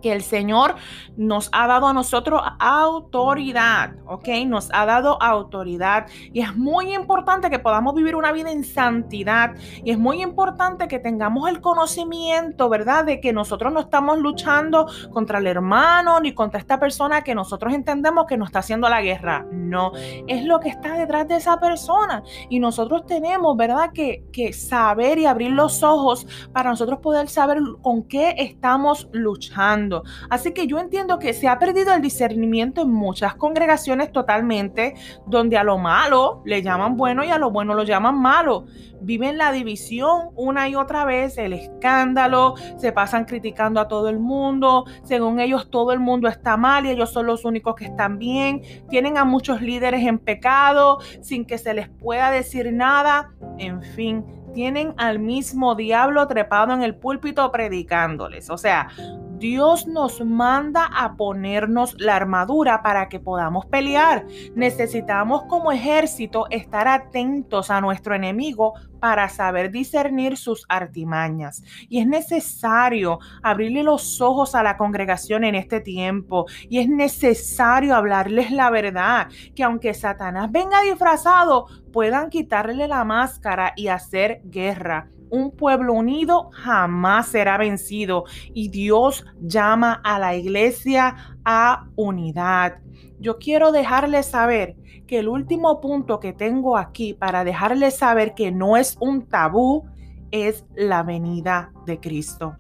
el 0.10 0.22
Señor 0.22 0.76
nos 1.16 1.50
ha 1.52 1.68
dado 1.68 1.88
a 1.88 1.94
nosotros 1.94 2.42
autoridad, 2.60 3.96
¿ok? 4.06 4.28
Nos 4.46 4.70
ha 4.74 4.86
dado 4.86 5.22
autoridad 5.22 6.08
y 6.34 6.42
es 6.42 6.56
muy 6.56 6.94
importante 6.94 7.50
que 7.50 7.60
podamos 7.60 7.96
vivir 7.96 8.16
una 8.16 8.32
vida 8.32 8.52
en 8.52 8.64
santidad 8.64 9.56
y 9.84 9.92
es 9.92 9.98
muy 9.98 10.22
importante 10.22 10.88
que 10.88 11.00
tengamos 11.00 11.50
el 11.50 11.62
conocimiento, 11.62 12.70
¿verdad? 12.70 13.06
De 13.06 13.20
que 13.20 13.34
nosotros 13.34 13.74
no 13.74 13.80
estamos 13.80 14.18
luchando 14.20 14.88
contra 15.12 15.40
el 15.40 15.48
hermano 15.48 16.20
ni 16.20 16.34
contra 16.34 16.60
esta 16.60 16.80
persona 16.80 17.24
que 17.24 17.36
nosotros 17.36 17.74
entendemos 17.74 18.26
que 18.26 18.38
nos 18.38 18.50
está 18.50 18.60
haciendo 18.60 18.90
la 18.90 19.02
guerra. 19.02 19.46
No, 19.52 19.92
es 20.28 20.46
lo 20.46 20.60
que 20.60 20.70
está 20.70 20.94
detrás 20.98 21.28
de 21.28 21.38
esa 21.38 21.60
persona 21.60 22.24
y 22.50 22.60
nosotros 22.60 23.06
tenemos, 23.06 23.56
¿verdad? 23.58 23.92
Que 23.92 24.54
saber 24.54 25.20
y 25.20 25.26
abrir 25.26 25.52
los 25.52 25.84
ojos 25.84 26.28
para 26.54 26.70
nosotros 26.70 27.00
poder 27.00 27.28
saber 27.28 27.60
con 27.82 28.04
qué 28.04 28.36
estamos 28.38 29.08
luchando. 29.12 29.97
Así 30.30 30.54
que 30.54 30.68
yo 30.68 30.80
entiendo 30.80 31.20
que 31.20 31.34
se 31.34 31.48
ha 31.48 31.60
perdido 31.60 31.94
el 31.94 32.02
discernimiento 32.02 32.82
en 32.82 32.92
muchas 32.92 33.36
congregaciones 33.36 34.12
totalmente, 34.12 34.96
donde 35.26 35.58
a 35.58 35.64
lo 35.64 35.78
malo 35.78 36.42
le 36.46 36.62
llaman 36.62 36.98
bueno 36.98 37.24
y 37.24 37.30
a 37.30 37.38
lo 37.38 37.52
bueno 37.52 37.74
lo 37.74 37.84
llaman 37.84 38.20
malo. 38.20 38.66
Viven 39.00 39.38
la 39.38 39.52
división 39.52 40.30
una 40.36 40.68
y 40.70 40.76
otra 40.76 41.06
vez, 41.06 41.38
el 41.38 41.54
escándalo, 41.54 42.56
se 42.78 42.92
pasan 42.92 43.26
criticando 43.26 43.80
a 43.80 43.88
todo 43.88 44.10
el 44.10 44.20
mundo, 44.20 44.86
según 45.04 45.40
ellos 45.40 45.70
todo 45.70 45.92
el 45.92 46.00
mundo 46.00 46.28
está 46.28 46.58
mal 46.58 46.86
y 46.86 46.90
ellos 46.90 47.12
son 47.12 47.28
los 47.28 47.46
únicos 47.46 47.76
que 47.76 47.86
están 47.86 48.18
bien, 48.18 48.62
tienen 48.90 49.18
a 49.18 49.26
muchos 49.26 49.62
líderes 49.62 50.06
en 50.06 50.18
pecado 50.20 51.00
sin 51.22 51.46
que 51.46 51.58
se 51.58 51.74
les 51.74 51.90
pueda 51.90 52.32
decir 52.32 52.74
nada, 52.74 53.32
en 53.58 53.84
fin, 53.84 54.26
tienen 54.54 54.94
al 54.98 55.20
mismo 55.20 55.76
diablo 55.76 56.28
trepado 56.28 56.74
en 56.74 56.84
el 56.84 56.96
púlpito 56.96 57.52
predicándoles. 57.52 58.50
O 58.50 58.58
sea, 58.58 58.90
Dios 59.38 59.86
nos 59.86 60.26
manda 60.26 60.86
a 60.86 61.16
ponernos 61.16 61.96
la 62.00 62.16
armadura 62.16 62.82
para 62.82 63.08
que 63.08 63.20
podamos 63.20 63.68
pelear. 63.68 64.26
Necesitamos 64.56 65.44
como 65.44 65.72
ejército 65.72 66.48
estar 66.50 66.88
atentos 66.88 67.70
a 67.70 67.80
nuestro 67.80 68.16
enemigo 68.16 68.74
para 69.00 69.30
saber 69.30 69.72
discernir 69.72 70.38
sus 70.38 70.66
artimañas. 70.70 71.64
Y 71.90 72.00
es 72.00 72.08
necesario 72.08 73.20
abrirle 73.44 73.84
los 73.84 74.22
ojos 74.22 74.56
a 74.56 74.64
la 74.64 74.78
congregación 74.78 75.44
en 75.44 75.56
este 75.56 75.80
tiempo. 75.80 76.46
Y 76.70 76.80
es 76.80 76.90
necesario 76.90 77.96
hablarles 77.96 78.52
la 78.52 78.70
verdad, 78.70 79.28
que 79.56 79.64
aunque 79.64 79.94
Satanás 79.94 80.52
venga 80.52 80.82
disfrazado, 80.82 81.68
puedan 81.92 82.30
quitarle 82.30 82.88
la 82.88 83.04
máscara 83.04 83.74
y 83.76 83.88
hacer 83.88 84.42
guerra. 84.46 85.10
Un 85.30 85.52
pueblo 85.52 85.94
unido 85.94 86.50
jamás 86.54 87.28
será 87.28 87.58
vencido 87.58 88.24
y 88.54 88.70
Dios 88.70 89.26
llama 89.42 90.00
a 90.04 90.20
la 90.20 90.36
iglesia 90.36 91.16
a 91.44 91.88
unidad. 91.96 92.80
Yo 93.20 93.38
quiero 93.38 93.72
dejarles 93.72 94.28
saber 94.28 94.76
que 95.08 95.20
el 95.20 95.28
último 95.28 95.82
punto 95.82 96.20
que 96.20 96.34
tengo 96.34 96.78
aquí 96.78 97.14
para 97.14 97.44
dejarles 97.44 97.98
saber 97.98 98.36
que 98.36 98.52
no 98.52 98.78
es 98.78 98.98
un 99.00 99.26
tabú 99.28 99.86
es 100.32 100.66
la 100.76 101.04
venida 101.04 101.72
de 101.86 102.00
Cristo. 102.00 102.58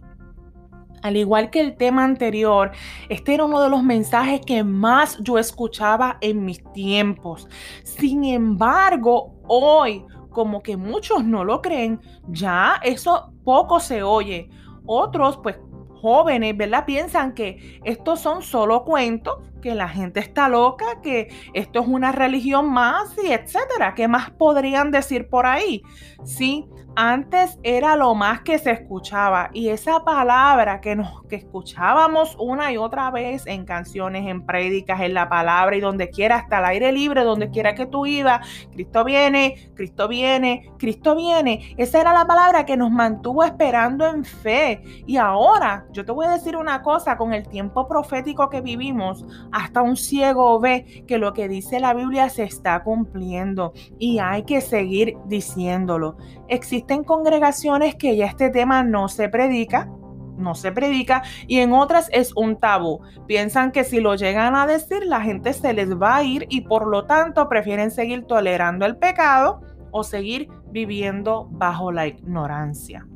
Al 1.04 1.16
igual 1.16 1.52
que 1.52 1.62
el 1.62 1.76
tema 1.76 2.04
anterior, 2.04 2.72
este 3.10 3.36
era 3.36 3.46
uno 3.46 3.62
de 3.62 3.70
los 3.70 3.84
mensajes 3.84 4.42
que 4.42 4.64
más 4.64 5.18
yo 5.20 5.38
escuchaba 5.38 6.18
en 6.22 6.44
mis 6.44 6.64
tiempos. 6.74 7.48
Sin 7.84 8.24
embargo, 8.24 9.36
hoy 9.48 10.04
como 10.32 10.62
que 10.62 10.78
muchos 10.78 11.24
no 11.24 11.44
lo 11.44 11.62
creen, 11.62 12.00
ya 12.28 12.80
eso 12.84 13.32
poco 13.44 13.80
se 13.80 14.04
oye. 14.04 14.50
Otros, 14.86 15.38
pues 15.38 15.58
jóvenes, 16.02 16.56
¿verdad? 16.56 16.86
Piensan 16.86 17.34
que 17.34 17.80
estos 17.84 18.20
son 18.20 18.42
solo 18.42 18.84
cuentos, 18.84 19.36
que 19.62 19.76
la 19.76 19.90
gente 19.90 20.20
está 20.20 20.50
loca, 20.50 21.02
que 21.02 21.30
esto 21.54 21.82
es 21.82 21.88
una 21.88 22.12
religión 22.12 22.72
más 22.72 23.16
y 23.24 23.32
etcétera. 23.32 23.94
¿Qué 23.96 24.08
más 24.08 24.32
podrían 24.32 24.92
decir 24.92 25.30
por 25.30 25.46
ahí? 25.46 25.84
Sí, 26.24 26.68
antes 27.00 27.60
era 27.62 27.96
lo 27.96 28.16
más 28.16 28.42
que 28.42 28.58
se 28.58 28.72
escuchaba 28.72 29.52
y 29.54 29.70
esa 29.70 30.04
palabra 30.04 30.82
que 30.82 30.96
nos 30.96 31.22
que 31.28 31.36
escuchábamos 31.36 32.36
una 32.40 32.72
y 32.72 32.78
otra 32.78 33.12
vez 33.12 33.46
en 33.46 33.66
canciones, 33.66 34.26
en 34.26 34.46
prédicas, 34.46 35.02
en 35.02 35.14
la 35.14 35.30
palabra 35.30 35.76
y 35.76 35.80
donde 35.80 36.10
quiera, 36.10 36.38
hasta 36.38 36.58
el 36.58 36.66
aire 36.66 36.92
libre, 36.92 37.24
donde 37.24 37.52
quiera 37.52 37.76
que 37.76 37.86
tú 37.86 38.08
ibas, 38.08 38.48
Cristo 38.72 39.04
viene, 39.04 39.70
Cristo 39.76 40.08
viene, 40.08 40.72
Cristo 40.80 41.16
viene. 41.16 41.76
Esa 41.78 42.02
era 42.02 42.14
la 42.14 42.26
palabra 42.26 42.66
que 42.66 42.78
nos 42.78 42.90
mantuvo 42.90 43.44
esperando 43.44 44.08
en 44.08 44.26
fe. 44.26 44.82
Y 45.06 45.18
ahora, 45.18 45.86
yo 45.92 46.04
te 46.04 46.12
voy 46.12 46.26
a 46.26 46.32
decir 46.32 46.56
una 46.56 46.82
cosa, 46.82 47.18
con 47.18 47.34
el 47.34 47.48
tiempo 47.48 47.88
profético 47.88 48.50
que 48.50 48.62
vivimos, 48.62 49.24
hasta 49.52 49.82
un 49.82 49.96
ciego 49.96 50.60
ve 50.60 51.04
que 51.08 51.18
lo 51.18 51.34
que 51.34 51.48
dice 51.48 51.80
la 51.80 51.94
Biblia 51.94 52.30
se 52.30 52.44
está 52.44 52.84
cumpliendo 52.84 53.74
y 54.00 54.20
hay 54.20 54.44
que 54.44 54.62
seguir 54.62 55.16
diciéndolo. 55.26 56.18
Existe 56.48 56.94
en 56.94 57.04
congregaciones 57.04 57.96
que 57.96 58.16
ya 58.16 58.26
este 58.26 58.50
tema 58.50 58.84
no 58.84 59.08
se 59.08 59.30
predica, 59.30 59.90
no 60.38 60.56
se 60.56 60.72
predica 60.72 61.24
y 61.48 61.60
en 61.60 61.74
otras 61.74 62.10
es 62.14 62.36
un 62.36 62.58
tabú. 62.58 63.02
Piensan 63.26 63.72
que 63.72 63.84
si 63.84 64.00
lo 64.00 64.16
llegan 64.16 64.56
a 64.56 64.68
decir 64.68 65.06
la 65.06 65.22
gente 65.22 65.54
se 65.54 65.74
les 65.74 66.00
va 66.00 66.18
a 66.18 66.24
ir 66.24 66.46
y 66.50 66.62
por 66.62 66.88
lo 66.88 67.06
tanto 67.06 67.50
prefieren 67.50 67.92
seguir 67.92 68.26
tolerando 68.26 68.86
el 68.86 68.98
pecado 68.98 69.62
o 69.92 70.04
seguir 70.04 70.50
viviendo 70.72 71.48
bajo 71.52 71.92
la 71.92 72.08
ignorancia. 72.08 73.08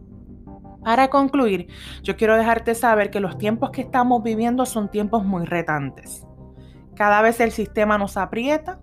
Para 0.84 1.10
concluir, 1.10 1.68
yo 2.02 2.16
quiero 2.16 2.36
dejarte 2.36 2.74
saber 2.74 3.12
que 3.12 3.20
los 3.20 3.38
tiempos 3.38 3.70
que 3.72 3.82
estamos 3.82 4.24
viviendo 4.24 4.66
son 4.66 4.90
tiempos 4.90 5.24
muy 5.24 5.46
retantes. 5.46 6.26
Cada 6.96 7.22
vez 7.22 7.40
el 7.40 7.52
sistema 7.52 7.98
nos 7.98 8.18
aprieta. 8.18 8.80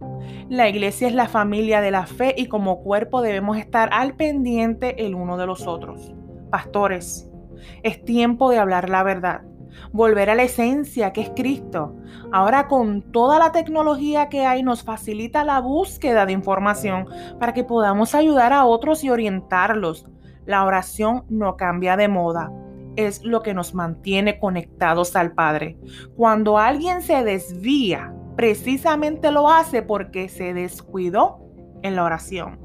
La 0.48 0.68
iglesia 0.68 1.08
es 1.08 1.14
la 1.14 1.28
familia 1.28 1.80
de 1.80 1.90
la 1.90 2.06
fe 2.06 2.34
y 2.36 2.46
como 2.46 2.82
cuerpo 2.82 3.20
debemos 3.20 3.56
estar 3.58 3.90
al 3.92 4.14
pendiente 4.14 5.04
el 5.04 5.14
uno 5.14 5.36
de 5.36 5.46
los 5.46 5.66
otros. 5.66 6.14
Pastores, 6.50 7.28
es 7.82 8.04
tiempo 8.04 8.50
de 8.50 8.58
hablar 8.58 8.88
la 8.88 9.02
verdad, 9.02 9.42
volver 9.92 10.30
a 10.30 10.34
la 10.34 10.44
esencia 10.44 11.12
que 11.12 11.20
es 11.20 11.30
Cristo. 11.30 11.96
Ahora 12.32 12.66
con 12.68 13.02
toda 13.12 13.38
la 13.38 13.52
tecnología 13.52 14.28
que 14.28 14.46
hay 14.46 14.62
nos 14.62 14.82
facilita 14.82 15.44
la 15.44 15.60
búsqueda 15.60 16.26
de 16.26 16.32
información 16.32 17.06
para 17.38 17.54
que 17.54 17.64
podamos 17.64 18.14
ayudar 18.14 18.52
a 18.52 18.64
otros 18.64 19.04
y 19.04 19.10
orientarlos. 19.10 20.06
La 20.48 20.64
oración 20.64 21.26
no 21.28 21.58
cambia 21.58 21.98
de 21.98 22.08
moda 22.08 22.50
es 22.96 23.22
lo 23.22 23.42
que 23.42 23.52
nos 23.52 23.74
mantiene 23.74 24.38
conectados 24.38 25.14
al 25.14 25.32
Padre. 25.32 25.76
Cuando 26.16 26.56
alguien 26.56 27.02
se 27.02 27.22
desvía, 27.22 28.14
precisamente 28.34 29.30
lo 29.30 29.50
hace 29.50 29.82
porque 29.82 30.30
se 30.30 30.54
descuidó 30.54 31.38
en 31.82 31.96
la 31.96 32.04
oración. 32.04 32.58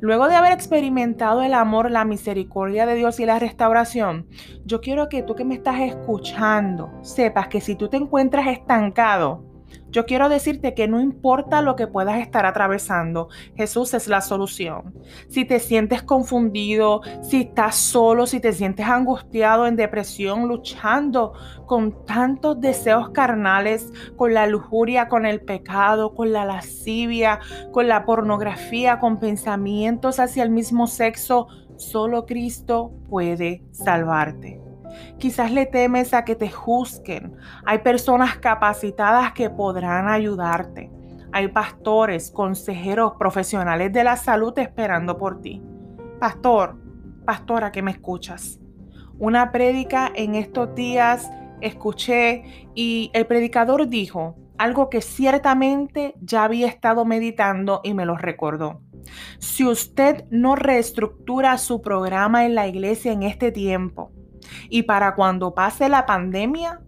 Luego 0.00 0.26
de 0.26 0.36
haber 0.36 0.52
experimentado 0.52 1.42
el 1.42 1.52
amor, 1.52 1.90
la 1.90 2.06
misericordia 2.06 2.86
de 2.86 2.94
Dios 2.94 3.20
y 3.20 3.26
la 3.26 3.38
restauración, 3.38 4.26
yo 4.64 4.80
quiero 4.80 5.10
que 5.10 5.22
tú 5.22 5.34
que 5.34 5.44
me 5.44 5.54
estás 5.54 5.80
escuchando 5.80 6.90
sepas 7.02 7.48
que 7.48 7.60
si 7.60 7.76
tú 7.76 7.88
te 7.88 7.98
encuentras 7.98 8.46
estancado, 8.46 9.44
yo 9.90 10.06
quiero 10.06 10.28
decirte 10.28 10.74
que 10.74 10.88
no 10.88 11.00
importa 11.00 11.62
lo 11.62 11.76
que 11.76 11.86
puedas 11.86 12.20
estar 12.20 12.46
atravesando, 12.46 13.28
Jesús 13.56 13.94
es 13.94 14.08
la 14.08 14.20
solución. 14.20 14.94
Si 15.28 15.44
te 15.44 15.60
sientes 15.60 16.02
confundido, 16.02 17.00
si 17.22 17.42
estás 17.42 17.76
solo, 17.76 18.26
si 18.26 18.40
te 18.40 18.52
sientes 18.52 18.86
angustiado, 18.86 19.66
en 19.66 19.76
depresión, 19.76 20.48
luchando 20.48 21.32
con 21.66 22.04
tantos 22.04 22.60
deseos 22.60 23.10
carnales, 23.10 23.90
con 24.16 24.34
la 24.34 24.46
lujuria, 24.46 25.08
con 25.08 25.26
el 25.26 25.40
pecado, 25.40 26.14
con 26.14 26.32
la 26.32 26.44
lascivia, 26.44 27.40
con 27.72 27.88
la 27.88 28.04
pornografía, 28.04 28.98
con 28.98 29.18
pensamientos 29.18 30.18
hacia 30.20 30.42
el 30.42 30.50
mismo 30.50 30.86
sexo, 30.86 31.48
solo 31.76 32.26
Cristo 32.26 32.92
puede 33.08 33.62
salvarte. 33.72 34.67
Quizás 35.18 35.52
le 35.52 35.66
temes 35.66 36.14
a 36.14 36.24
que 36.24 36.34
te 36.34 36.50
juzguen. 36.50 37.36
Hay 37.64 37.78
personas 37.78 38.38
capacitadas 38.38 39.32
que 39.32 39.50
podrán 39.50 40.08
ayudarte. 40.08 40.90
Hay 41.32 41.48
pastores, 41.48 42.30
consejeros, 42.30 43.12
profesionales 43.18 43.92
de 43.92 44.04
la 44.04 44.16
salud 44.16 44.58
esperando 44.58 45.18
por 45.18 45.40
ti. 45.40 45.62
Pastor, 46.18 46.76
pastora 47.24 47.70
que 47.70 47.82
me 47.82 47.90
escuchas. 47.90 48.58
Una 49.18 49.52
prédica 49.52 50.10
en 50.14 50.34
estos 50.34 50.74
días 50.74 51.30
escuché 51.60 52.68
y 52.74 53.10
el 53.12 53.26
predicador 53.26 53.88
dijo 53.88 54.36
algo 54.58 54.90
que 54.90 55.00
ciertamente 55.00 56.14
ya 56.20 56.44
había 56.44 56.66
estado 56.66 57.04
meditando 57.04 57.80
y 57.84 57.94
me 57.94 58.04
lo 58.04 58.16
recordó. 58.16 58.80
Si 59.38 59.64
usted 59.64 60.24
no 60.30 60.56
reestructura 60.56 61.56
su 61.58 61.80
programa 61.80 62.44
en 62.44 62.54
la 62.54 62.66
iglesia 62.66 63.12
en 63.12 63.22
este 63.22 63.52
tiempo, 63.52 64.12
y 64.68 64.82
para 64.82 65.14
cuando 65.14 65.54
pase 65.54 65.88
la 65.88 66.06
pandemia, 66.06 66.80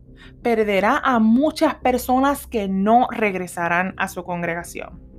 perderá 0.42 0.98
a 0.98 1.18
muchas 1.18 1.76
personas 1.76 2.46
que 2.46 2.68
no 2.68 3.08
regresarán 3.10 3.94
a 3.96 4.08
su 4.08 4.24
congregación. 4.24 5.10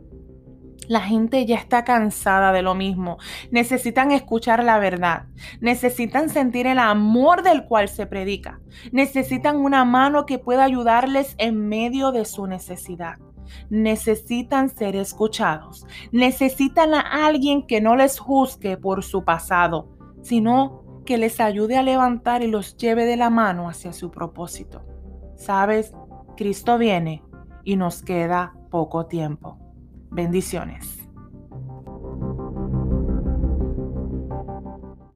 La 0.88 1.00
gente 1.00 1.46
ya 1.46 1.56
está 1.56 1.86
cansada 1.86 2.52
de 2.52 2.64
lo 2.64 2.76
mismo. 2.76 3.18
Necesitan 3.50 4.12
escuchar 4.12 4.62
la 4.62 4.78
verdad. 4.78 5.28
Necesitan 5.62 6.30
sentir 6.30 6.68
el 6.68 6.80
amor 6.80 7.44
del 7.44 7.64
cual 7.64 7.88
se 7.88 8.08
predica. 8.08 8.60
Necesitan 8.92 9.56
una 9.56 9.86
mano 9.86 10.26
que 10.26 10.38
pueda 10.38 10.66
ayudarles 10.66 11.36
en 11.38 11.70
medio 11.70 12.12
de 12.12 12.26
su 12.26 12.46
necesidad. 12.46 13.20
Necesitan 13.70 14.68
ser 14.68 14.98
escuchados. 14.98 15.86
Necesitan 16.12 16.94
a 16.94 17.26
alguien 17.26 17.66
que 17.66 17.80
no 17.80 17.96
les 17.96 18.20
juzgue 18.20 18.76
por 18.76 19.04
su 19.04 19.24
pasado, 19.24 19.88
sino 20.24 20.81
que 21.06 21.18
les 21.18 21.39
ayude 21.39 21.78
a 21.78 21.84
levantar 21.84 22.43
y 22.43 22.47
los 22.47 22.78
lleve 22.78 23.06
de 23.06 23.18
la 23.18 23.30
mano 23.30 23.70
hacia 23.70 23.93
su 23.93 24.12
propósito. 24.12 24.84
Sabes, 25.36 25.93
Cristo 26.38 26.78
viene 26.78 27.24
y 27.64 27.76
nos 27.76 28.04
queda 28.04 28.54
poco 28.70 29.06
tiempo. 29.06 29.58
Bendiciones. 30.10 31.01